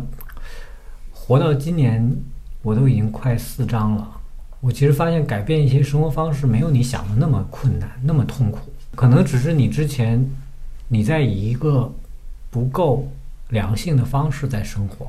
[1.12, 2.14] 活到今年，
[2.60, 4.19] 我都已经快四张了。
[4.60, 8.58] 我其实发现改变一些生活方式没有你想的那么困难，那么痛苦。
[8.94, 10.28] 可能只是你之前
[10.88, 11.90] 你在以一个
[12.50, 13.08] 不够
[13.48, 15.08] 良性的方式在生活。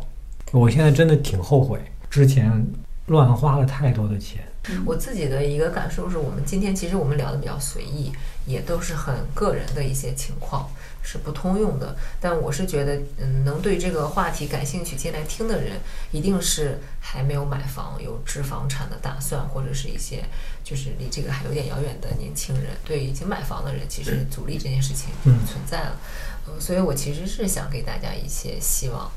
[0.52, 1.80] 我现在真的挺后悔
[2.10, 2.66] 之前
[3.08, 4.42] 乱花了太多的钱，
[4.86, 8.12] 我自己的一个感受是我们今天其实我们聊的比较随意，
[8.46, 10.70] 也都是很个人的一些情况，
[11.02, 11.96] 是不通用的。
[12.20, 15.80] 但我是觉得，嗯，能对这个话题感兴趣进来听的人，
[16.12, 20.24] 一定是还没有买房、有置房产的打算，或者是一些
[20.64, 22.66] 就是离这个还有点遥远的年轻人。
[22.86, 26.00] 对已经买房的人，其实阻力这件事情嗯存在了。
[26.46, 29.12] 呃，所以我其实是想给大家一些希望。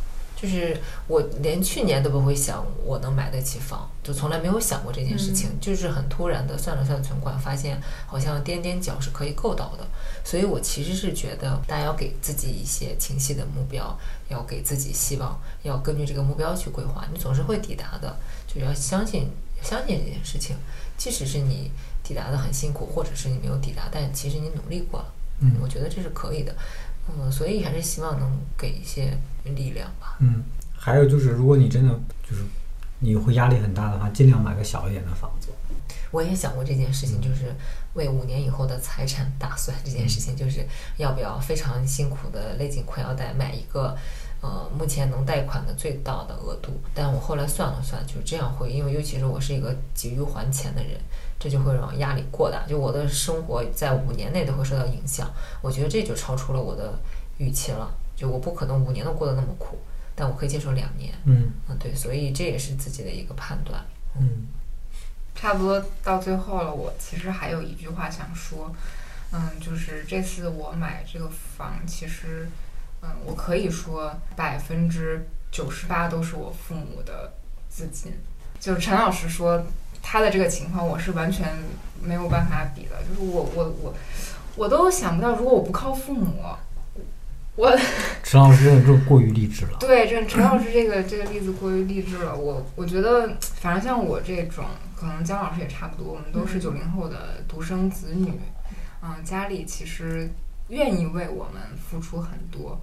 [0.45, 0.77] 就是
[1.07, 9.87] 我连去年都不会想我能买得起房，就从来没有想过这件事情，就是很突然的算了算存款，发现好像踮踮脚是可以够到的。
[10.23, 18.15] 所以我其实是觉得大家要给自己一些清晰的目标，要给自己希望，要根据这个目标去规划，你总是会抵达的，
[18.47, 19.31] 就要相信
[19.63, 20.57] 相信这件事情，
[20.99, 21.71] 即使是你
[22.03, 25.07] 抵达的很辛苦，或者是你没有抵达，但其实你努力过了，
[25.41, 26.55] 嗯我觉得这是可以的。
[27.09, 30.17] 嗯，所以还是希望能给一些力量吧。
[30.21, 30.43] 嗯，
[30.77, 31.93] 还有就是，如果你真的
[32.29, 32.43] 就是
[32.99, 35.49] 你会压力很大的话，尽量买个小一点的房子。
[36.11, 37.53] 我也想过这件事情，就是
[37.95, 39.77] 为五年以后的财产打算。
[39.85, 40.65] 这件事情就是
[40.97, 43.97] 要不要非常辛苦的勒紧裤腰带买一个，
[44.41, 46.81] 呃，目前能贷款的最大的额度。
[46.95, 50.93] 但我后来算了算，就是这样会，因为尤其是我是一个急于还钱的人，
[51.39, 55.31] 这就会让压力过大，就我的生活在五年内都会受到影响。
[55.61, 56.99] 我觉得这就超出了我的
[57.39, 59.79] 预期了，就我不可能五年都过得那么苦，
[60.15, 61.13] 但我可以接受两年。
[61.25, 63.85] 嗯嗯，对，所以这也是自己的一个判断。
[64.19, 64.47] 嗯
[65.35, 68.73] 差不多到最后了，我其实还有一句话想说，
[69.33, 72.49] 嗯，就是这次我买这个房，其实，
[73.03, 77.35] 嗯，我可以说百分之九十八都是我父母的
[77.69, 78.13] 资金。
[78.61, 79.67] 就是陈老师说
[80.07, 81.49] 他的这个情况，我是完全
[82.03, 83.03] 没有办法比的。
[83.09, 83.95] 就是我我我
[84.55, 86.45] 我都想不到，如果我不靠父母，
[87.57, 87.75] 我
[88.23, 89.79] 陈老师这过于励志了。
[89.81, 92.37] 对，这陈老师这个这个例子过于励志了。
[92.37, 98.33] 我我觉得，反正像我这种，可能姜老师也差不多，我们都是九零后的独生子女，
[99.03, 100.29] 嗯、家里其实
[100.69, 102.79] 愿意为我们付出很多，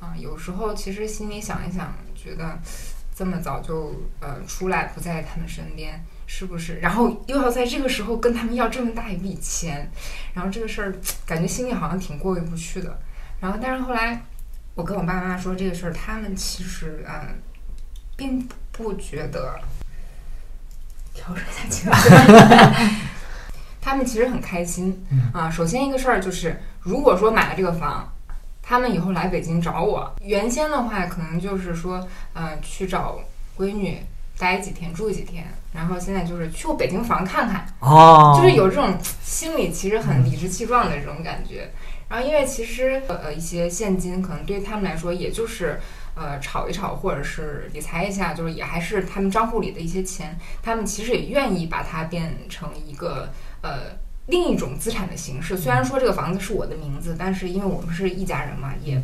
[0.00, 2.58] 啊、有时候其实心里想一想，觉得
[3.14, 6.78] 这么早就呃出来不在他们身边，是不是？
[6.80, 9.90] 然后又要在这个时候跟他们要这么大一笔钱，
[10.32, 10.94] 然后这个事儿
[11.26, 12.98] 感觉心里好像挺过意不去的。
[13.40, 14.24] 然后，但是后来
[14.74, 17.36] 我跟我爸妈说这个事儿，他们其实嗯，
[18.16, 19.60] 并不觉得。
[21.12, 22.10] 调整一下情绪。
[23.80, 25.48] 他们其实很开心嗯啊。
[25.48, 28.12] 首先一个事儿就是，如果说买了这个房，
[28.60, 33.20] 他们以后来北京找我，原先的话可能就是说，呃，去找
[33.56, 34.02] 闺女
[34.38, 41.70] 待几天，住几天，然后现在就是去我北京房看看，哦，就是有这种心里其实很理直气壮的这种感觉。
[42.08, 45.80] 然后因为其实呃一些现金可能对他们来说也就是
[46.14, 53.32] 呃炒一炒或者是理财一下，就是也还是他们账户里的一些钱，他们其实也愿意把它变成一个
[53.62, 55.56] 呃另一种资产的形式。
[55.56, 59.02] 虽然说这个房子是我的名字，但是因为我们是一家人嘛，也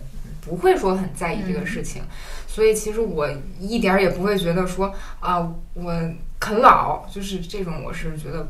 [0.51, 2.03] 不会说很在意这个事情，
[2.47, 3.27] 所以其实我
[3.59, 8.47] 一点儿也不会觉得说啊我啃老，就是这种我是觉得。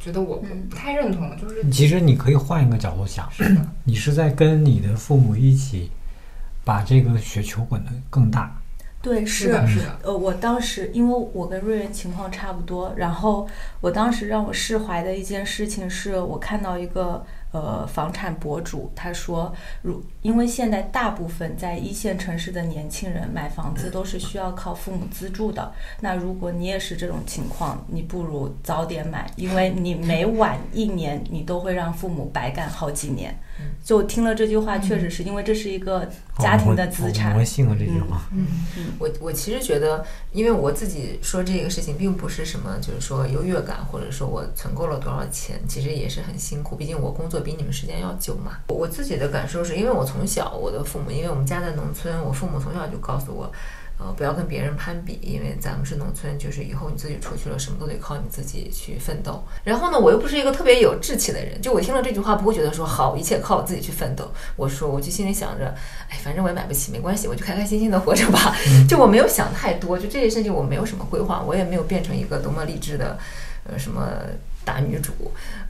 [0.00, 0.38] 觉得我
[0.68, 5.88] 不太认同，就是其实你可以换一个角度想，是的，你是在跟你的父母一起
[6.64, 8.52] 把这个雪球滚得更大。
[9.00, 13.46] 对，是的，是的，呃，我当时因为我跟瑞瑞情况差不多，然后
[13.80, 17.24] 我当时让我释怀的一件事情是我看到一个
[17.56, 19.52] 呃房产博主，他说，
[19.82, 33.36] 如因为现在大部分在一线城市的年轻人买房子都是需要靠父母资助的，那如果你也是这种情况，你不如早点买，因为你每晚一年，你都会让父母白干好几年。
[33.84, 37.40] 就听了这句话，确实是因为这是一个家庭的资产我。
[37.40, 38.28] 我信了这句话。
[38.32, 38.46] 嗯
[38.98, 46.76] 我我其实觉得，因为我自己说这个事情，并不是什么就是说优越感，或者说我存够了多少钱，其实也是很辛苦。
[46.76, 48.58] 毕竟我工作比你们时间要久嘛。
[48.68, 53.50] 我我自己的感受是因为我从小我的父母，因为我们家在农村，我父母从小就告诉我。
[53.98, 59.42] 呃，不要跟别人攀比，因为咱们是农村，就是以后你自己出去了，什么都得靠你自己去奋斗。
[59.64, 64.30] 然后呢，我又不是一个特别有志气的人，就我听了这句话，不会觉得说好，一切靠我自己去奋斗。
[64.54, 65.74] 我说，我就心里想着，
[66.10, 68.54] 哎，反正我也买不起，没关系，我就开开心心的活着吧。
[68.86, 73.18] 就我没有想太多，就这些事情我没有什么规划，我也没有变成一个多么励志的，
[73.64, 74.12] 呃，什么
[74.62, 75.12] 大女主，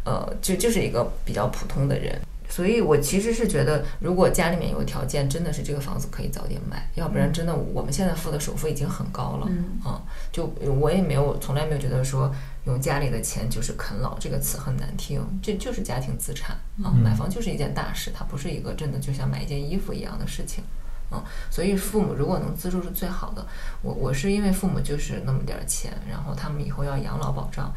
[0.05, 2.21] 呃，就就是一个比较普通的人。
[2.57, 10.01] 所以我其实是觉得，如果家里面有条件，真的是这个房子可以早点买，要不然真的我们现在付的首付已经很高了，嗯啊，
[10.33, 10.47] 就
[10.81, 12.35] 我也没有从来没有觉得说
[12.65, 20.65] 用家里的钱就是啃老这个词很难听，这就是家庭资产啊，嗯买房就是一件大事，它不是一个真的就像买一件衣服一样的事情。
[21.13, 23.47] 嗯，所以父母如果能资助是最好的。
[23.83, 27.71] 我我是因为父母就是那么点儿钱，然后他们以后要养老保障，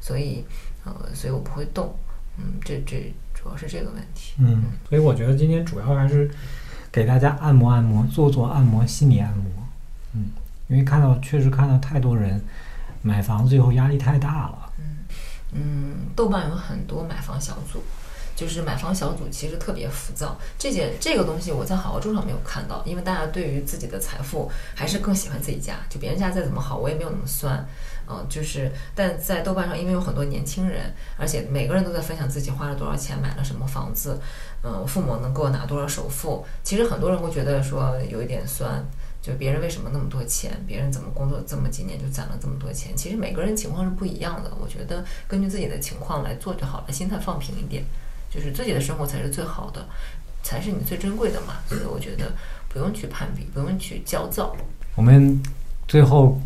[0.00, 0.44] 所以
[0.84, 1.94] 呃，所以我不会动。
[2.36, 3.14] 嗯，这这
[3.44, 4.32] 主要是这个问题。
[4.38, 6.30] 嗯，所以我觉得今天主要还是
[6.90, 9.44] 给大家按摩按摩，做做按摩，心理按摩。
[10.14, 10.30] 嗯，
[10.68, 12.42] 因为看到确实看到太多人
[13.02, 14.72] 买房子以后压力太大了。
[14.78, 14.96] 嗯
[15.52, 17.82] 嗯，豆瓣有很多买房小组，
[18.34, 20.38] 就是买房小组其实特别浮躁。
[20.58, 27.64] 这件这个东西我在好好住上没有看到，因为大家对于自己的财富还是更喜欢自己家，就别人家再怎么好，我也没有那么酸。
[28.08, 34.20] 嗯，就是但在豆瓣上，因为有很多年轻人，而且每个人都在分享自己花了多少钱买了什么房子，
[34.62, 36.44] 嗯，父母能给我拿多少首付。
[36.62, 38.84] 其实很多人会觉得说有一点酸。
[39.24, 40.52] 就别人为什么那么多钱？
[40.66, 42.94] 别人怎么工作这么几年就攒了这么多钱？
[42.94, 44.52] 其实每个人情况是不一样的。
[44.60, 47.82] 我觉得根据自己的情况来做就好了，心态放平一点，
[48.30, 49.88] 就是自己的生活才是最好的，
[50.42, 51.54] 才是你最珍贵的嘛。
[51.66, 52.30] 所以我觉得
[52.68, 54.54] 不用去攀比，不用去焦躁。
[54.94, 55.42] 我们
[55.88, 56.38] 最后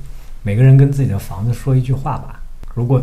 [0.42, 2.40] 每个人跟自己的房子说一句话吧。
[2.74, 3.02] 如果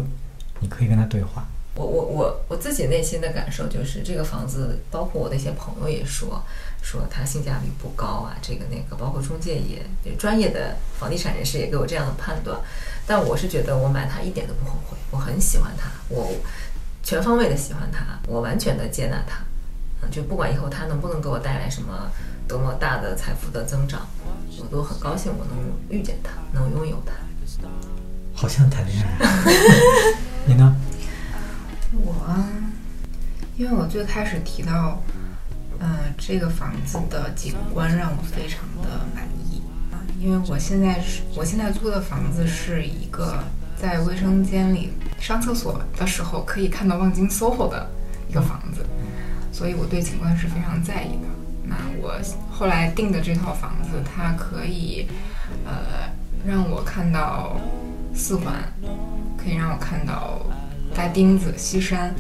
[0.60, 1.46] 你可以跟他对话，
[1.76, 6.44] 我我我我自己内心的感受就是，这个房子，包括我的一些朋友也说。
[6.86, 9.82] 说它性价比不高啊，这个那个，包括中介也
[10.20, 12.60] 专业的房地产人士也给我这样的判断，
[13.08, 16.32] 但我是觉得我买它一点都不后悔，我很喜欢它，我
[17.02, 19.44] 全方位的喜欢它，我完全的接纳它，
[20.04, 22.12] 嗯，就不管以后它能不能给我带来什么
[22.48, 24.08] 多么大的财富的增长，
[24.60, 25.56] 我都很高兴我能
[25.90, 27.14] 遇见他，能拥有他。
[28.34, 29.44] 好像谈恋爱，
[30.46, 30.76] 你呢？
[31.94, 32.14] 我，
[33.56, 35.02] 因为我最开始提到。
[35.78, 39.62] 嗯，这个房子的景观让我非常的满意
[39.92, 43.44] 啊，因为我现在是我现在租的房子是一个
[43.78, 47.90] 在卫生间里上厕所的时候可以看到望京 SOHO 的
[48.30, 48.86] 一个房子，
[49.52, 51.28] 所以我对景观是非常在意的。
[51.68, 52.14] 那我
[52.52, 55.08] 后来订的这套房子，它可以
[55.66, 56.10] 呃
[56.46, 57.58] 让我看到
[58.14, 58.54] 四环，
[59.38, 60.40] 可以让我看到
[60.96, 62.14] 大丁子西山。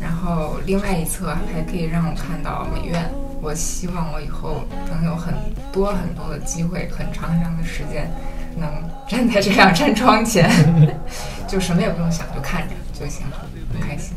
[0.00, 3.10] 然后另外一侧还可以让我看到美院。
[3.40, 5.32] 我希望我以后能有很
[5.72, 8.10] 多很多的机会，很长很长的时间，
[8.56, 8.68] 能
[9.08, 10.50] 站在这辆 站窗前，
[11.46, 13.24] 就什么也不用想，就看着就行，
[13.72, 14.16] 很开心。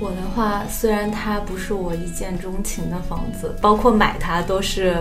[0.00, 4.96] 我的话，虽然它不是我一见钟情的房子，包括买它都是，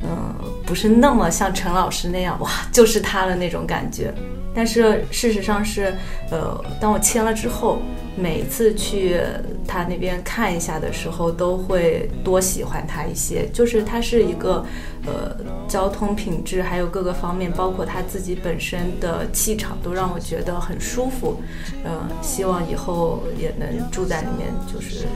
[0.00, 0.34] 嗯，
[0.64, 4.14] 不是那么像陈老师那样，哇， 就是它的那种感觉。
[4.54, 5.92] 但是事实上是，
[6.30, 7.82] 呃，当我签了之后。
[8.20, 9.20] 每次去
[9.66, 13.48] 他那边看一下的时候，都会多喜欢他一些。
[13.52, 14.64] 就是他是一个，
[15.06, 15.36] 呃，
[15.68, 21.40] 交通品质还有各个方面，包括他自己本身的气场，都让我觉得很舒服。
[21.84, 25.06] 嗯，希望以后也能住在里面，就是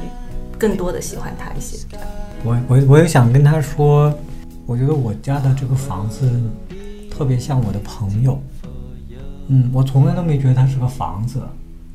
[0.57, 1.85] 更多的喜欢他一些。
[2.45, 4.13] 我我我也想跟他说，
[4.67, 6.31] 我觉得我家的这个房子
[7.11, 8.41] 特别像我的朋友。
[9.49, 11.41] 嗯，我从来都没觉得它是个房子。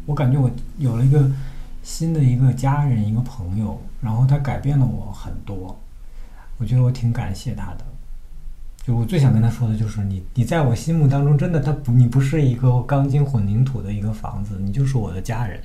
[0.07, 1.29] 我感觉我有了一个
[1.83, 5.77] 新的一个家人，一个朋友，然后他改变了我很多。
[6.57, 7.85] 我觉得我挺感谢他的。
[8.85, 15.61] 就我最想跟他说的就是，你你在我心目当中真的他不，你不是一个钢筋混凝土的一个房子，你就是我的家人。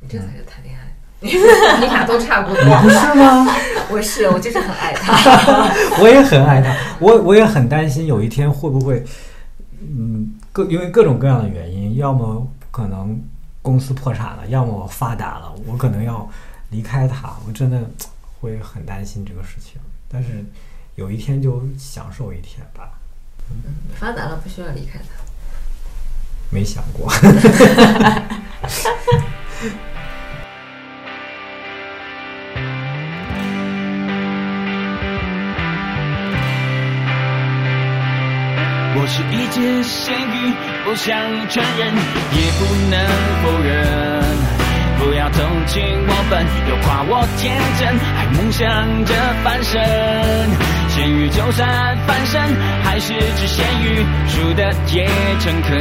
[0.00, 3.46] 你这才是谈恋爱，你俩都差不多，你不是吗？
[3.92, 5.14] 我是，我就是很爱他，
[6.02, 9.04] 我也很爱他，我我也很担心有一天会不会，
[9.80, 13.22] 嗯，各因为各种各样的原因，要么可能。
[13.68, 16.26] 公司破产了，要么我发达了，我可能要
[16.70, 17.82] 离开他，我真的
[18.40, 19.78] 会很担心这个事情。
[20.08, 20.42] 但是
[20.94, 22.98] 有一天就享受一天吧。
[23.50, 25.04] 嗯，发达了不需要离开他。
[26.48, 27.12] 没想过。
[38.96, 41.14] 我是一只咸鱼，不想
[41.50, 41.94] 承认，
[42.32, 42.98] 也不能
[43.42, 44.24] 否认。
[44.98, 49.78] 不要同情我笨，又夸我天真，还梦想着翻身。
[50.88, 52.40] 咸鱼就算翻身，
[52.82, 55.06] 还是只咸鱼，输的也
[55.40, 55.78] 诚恳。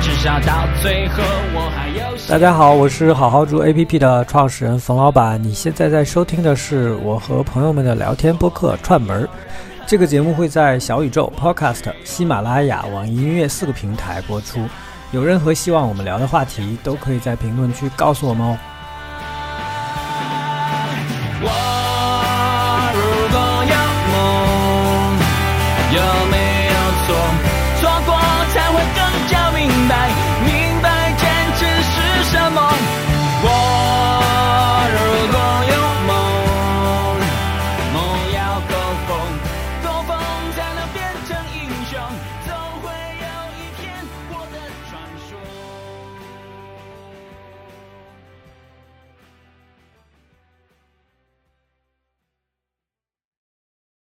[0.00, 1.22] 至少到最后，
[1.52, 2.16] 我还有。
[2.26, 5.38] 大家好，我是好好猪 APP 的创始人冯老板。
[5.42, 9.28] 你现在在收听的是我和朋友们的聊天播客串门儿。
[9.90, 14.64] 这个节目会在小宇宙 podcast 喜马拉雅网易音乐四个平台播出。
[15.10, 18.56] 有任何希望我们聊的话题都可以在评论区告诉我们哦。